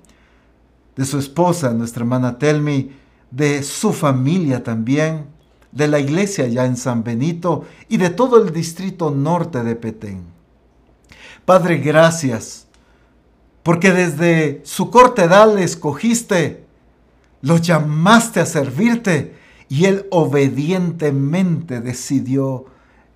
[0.95, 2.93] de su esposa, nuestra hermana Telmi,
[3.31, 5.32] de su familia también,
[5.73, 10.23] de la iglesia ya en San Benito y de todo el distrito norte de Petén.
[11.45, 12.67] Padre, gracias,
[13.63, 16.65] porque desde su corta edad le escogiste,
[17.41, 19.35] lo llamaste a servirte
[19.69, 22.67] y él obedientemente decidió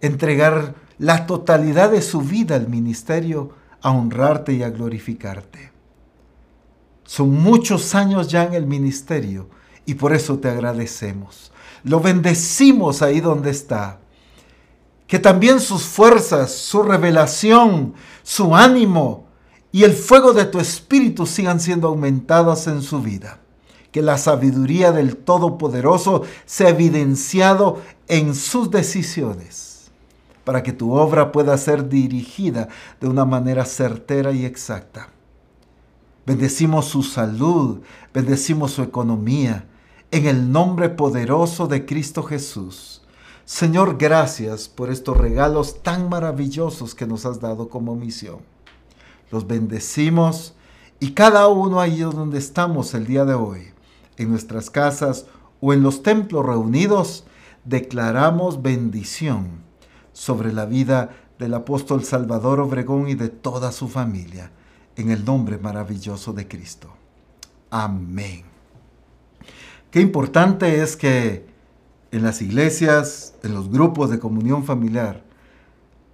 [0.01, 3.53] entregar la totalidad de su vida al ministerio
[3.83, 5.71] a honrarte y a glorificarte.
[7.05, 9.49] Son muchos años ya en el ministerio
[9.85, 11.53] y por eso te agradecemos.
[11.85, 13.99] Lo bendecimos ahí donde está.
[15.07, 19.27] Que también sus fuerzas, su revelación, su ánimo
[19.71, 23.41] y el fuego de tu espíritu sigan siendo aumentadas en su vida.
[23.93, 29.67] Que la sabiduría del Todopoderoso sea evidenciado en sus decisiones
[30.47, 32.69] para que tu obra pueda ser dirigida
[33.01, 35.09] de una manera certera y exacta.
[36.25, 37.81] Bendecimos su salud,
[38.15, 39.67] bendecimos su economía,
[40.11, 43.03] en el nombre poderoso de Cristo Jesús.
[43.45, 48.39] Señor, gracias por estos regalos tan maravillosos que nos has dado como misión.
[49.31, 50.55] Los bendecimos
[51.01, 53.69] y cada uno ahí donde estamos el día de hoy,
[54.17, 55.27] en nuestras casas
[55.61, 57.25] o en los templos reunidos,
[57.65, 59.63] declaramos bendición
[60.13, 64.51] sobre la vida del apóstol Salvador Obregón y de toda su familia,
[64.97, 66.89] en el nombre maravilloso de Cristo.
[67.71, 68.56] Amén.
[69.97, 71.47] Qué importante es que
[72.11, 75.23] en las iglesias, en los grupos de comunión familiar,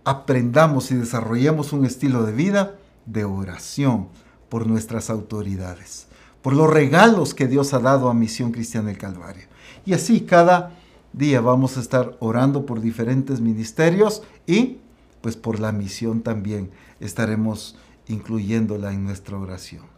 [0.05, 2.76] aprendamos y desarrollemos un estilo de vida
[3.07, 4.07] de oración
[4.49, 6.07] por nuestras autoridades,
[6.43, 9.49] por los regalos que Dios ha dado a Misión Cristiana del Calvario.
[9.85, 10.76] Y así cada
[11.12, 14.78] día vamos a estar orando por diferentes ministerios y
[15.22, 16.70] pues por la misión también
[17.01, 17.76] estaremos
[18.07, 19.91] incluyéndola en nuestra oración.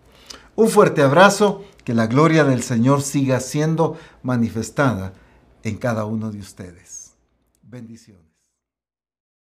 [0.56, 5.12] Un fuerte abrazo, que la gloria del Señor siga siendo manifestada
[5.62, 7.14] en cada uno de ustedes.
[7.62, 8.23] Bendiciones.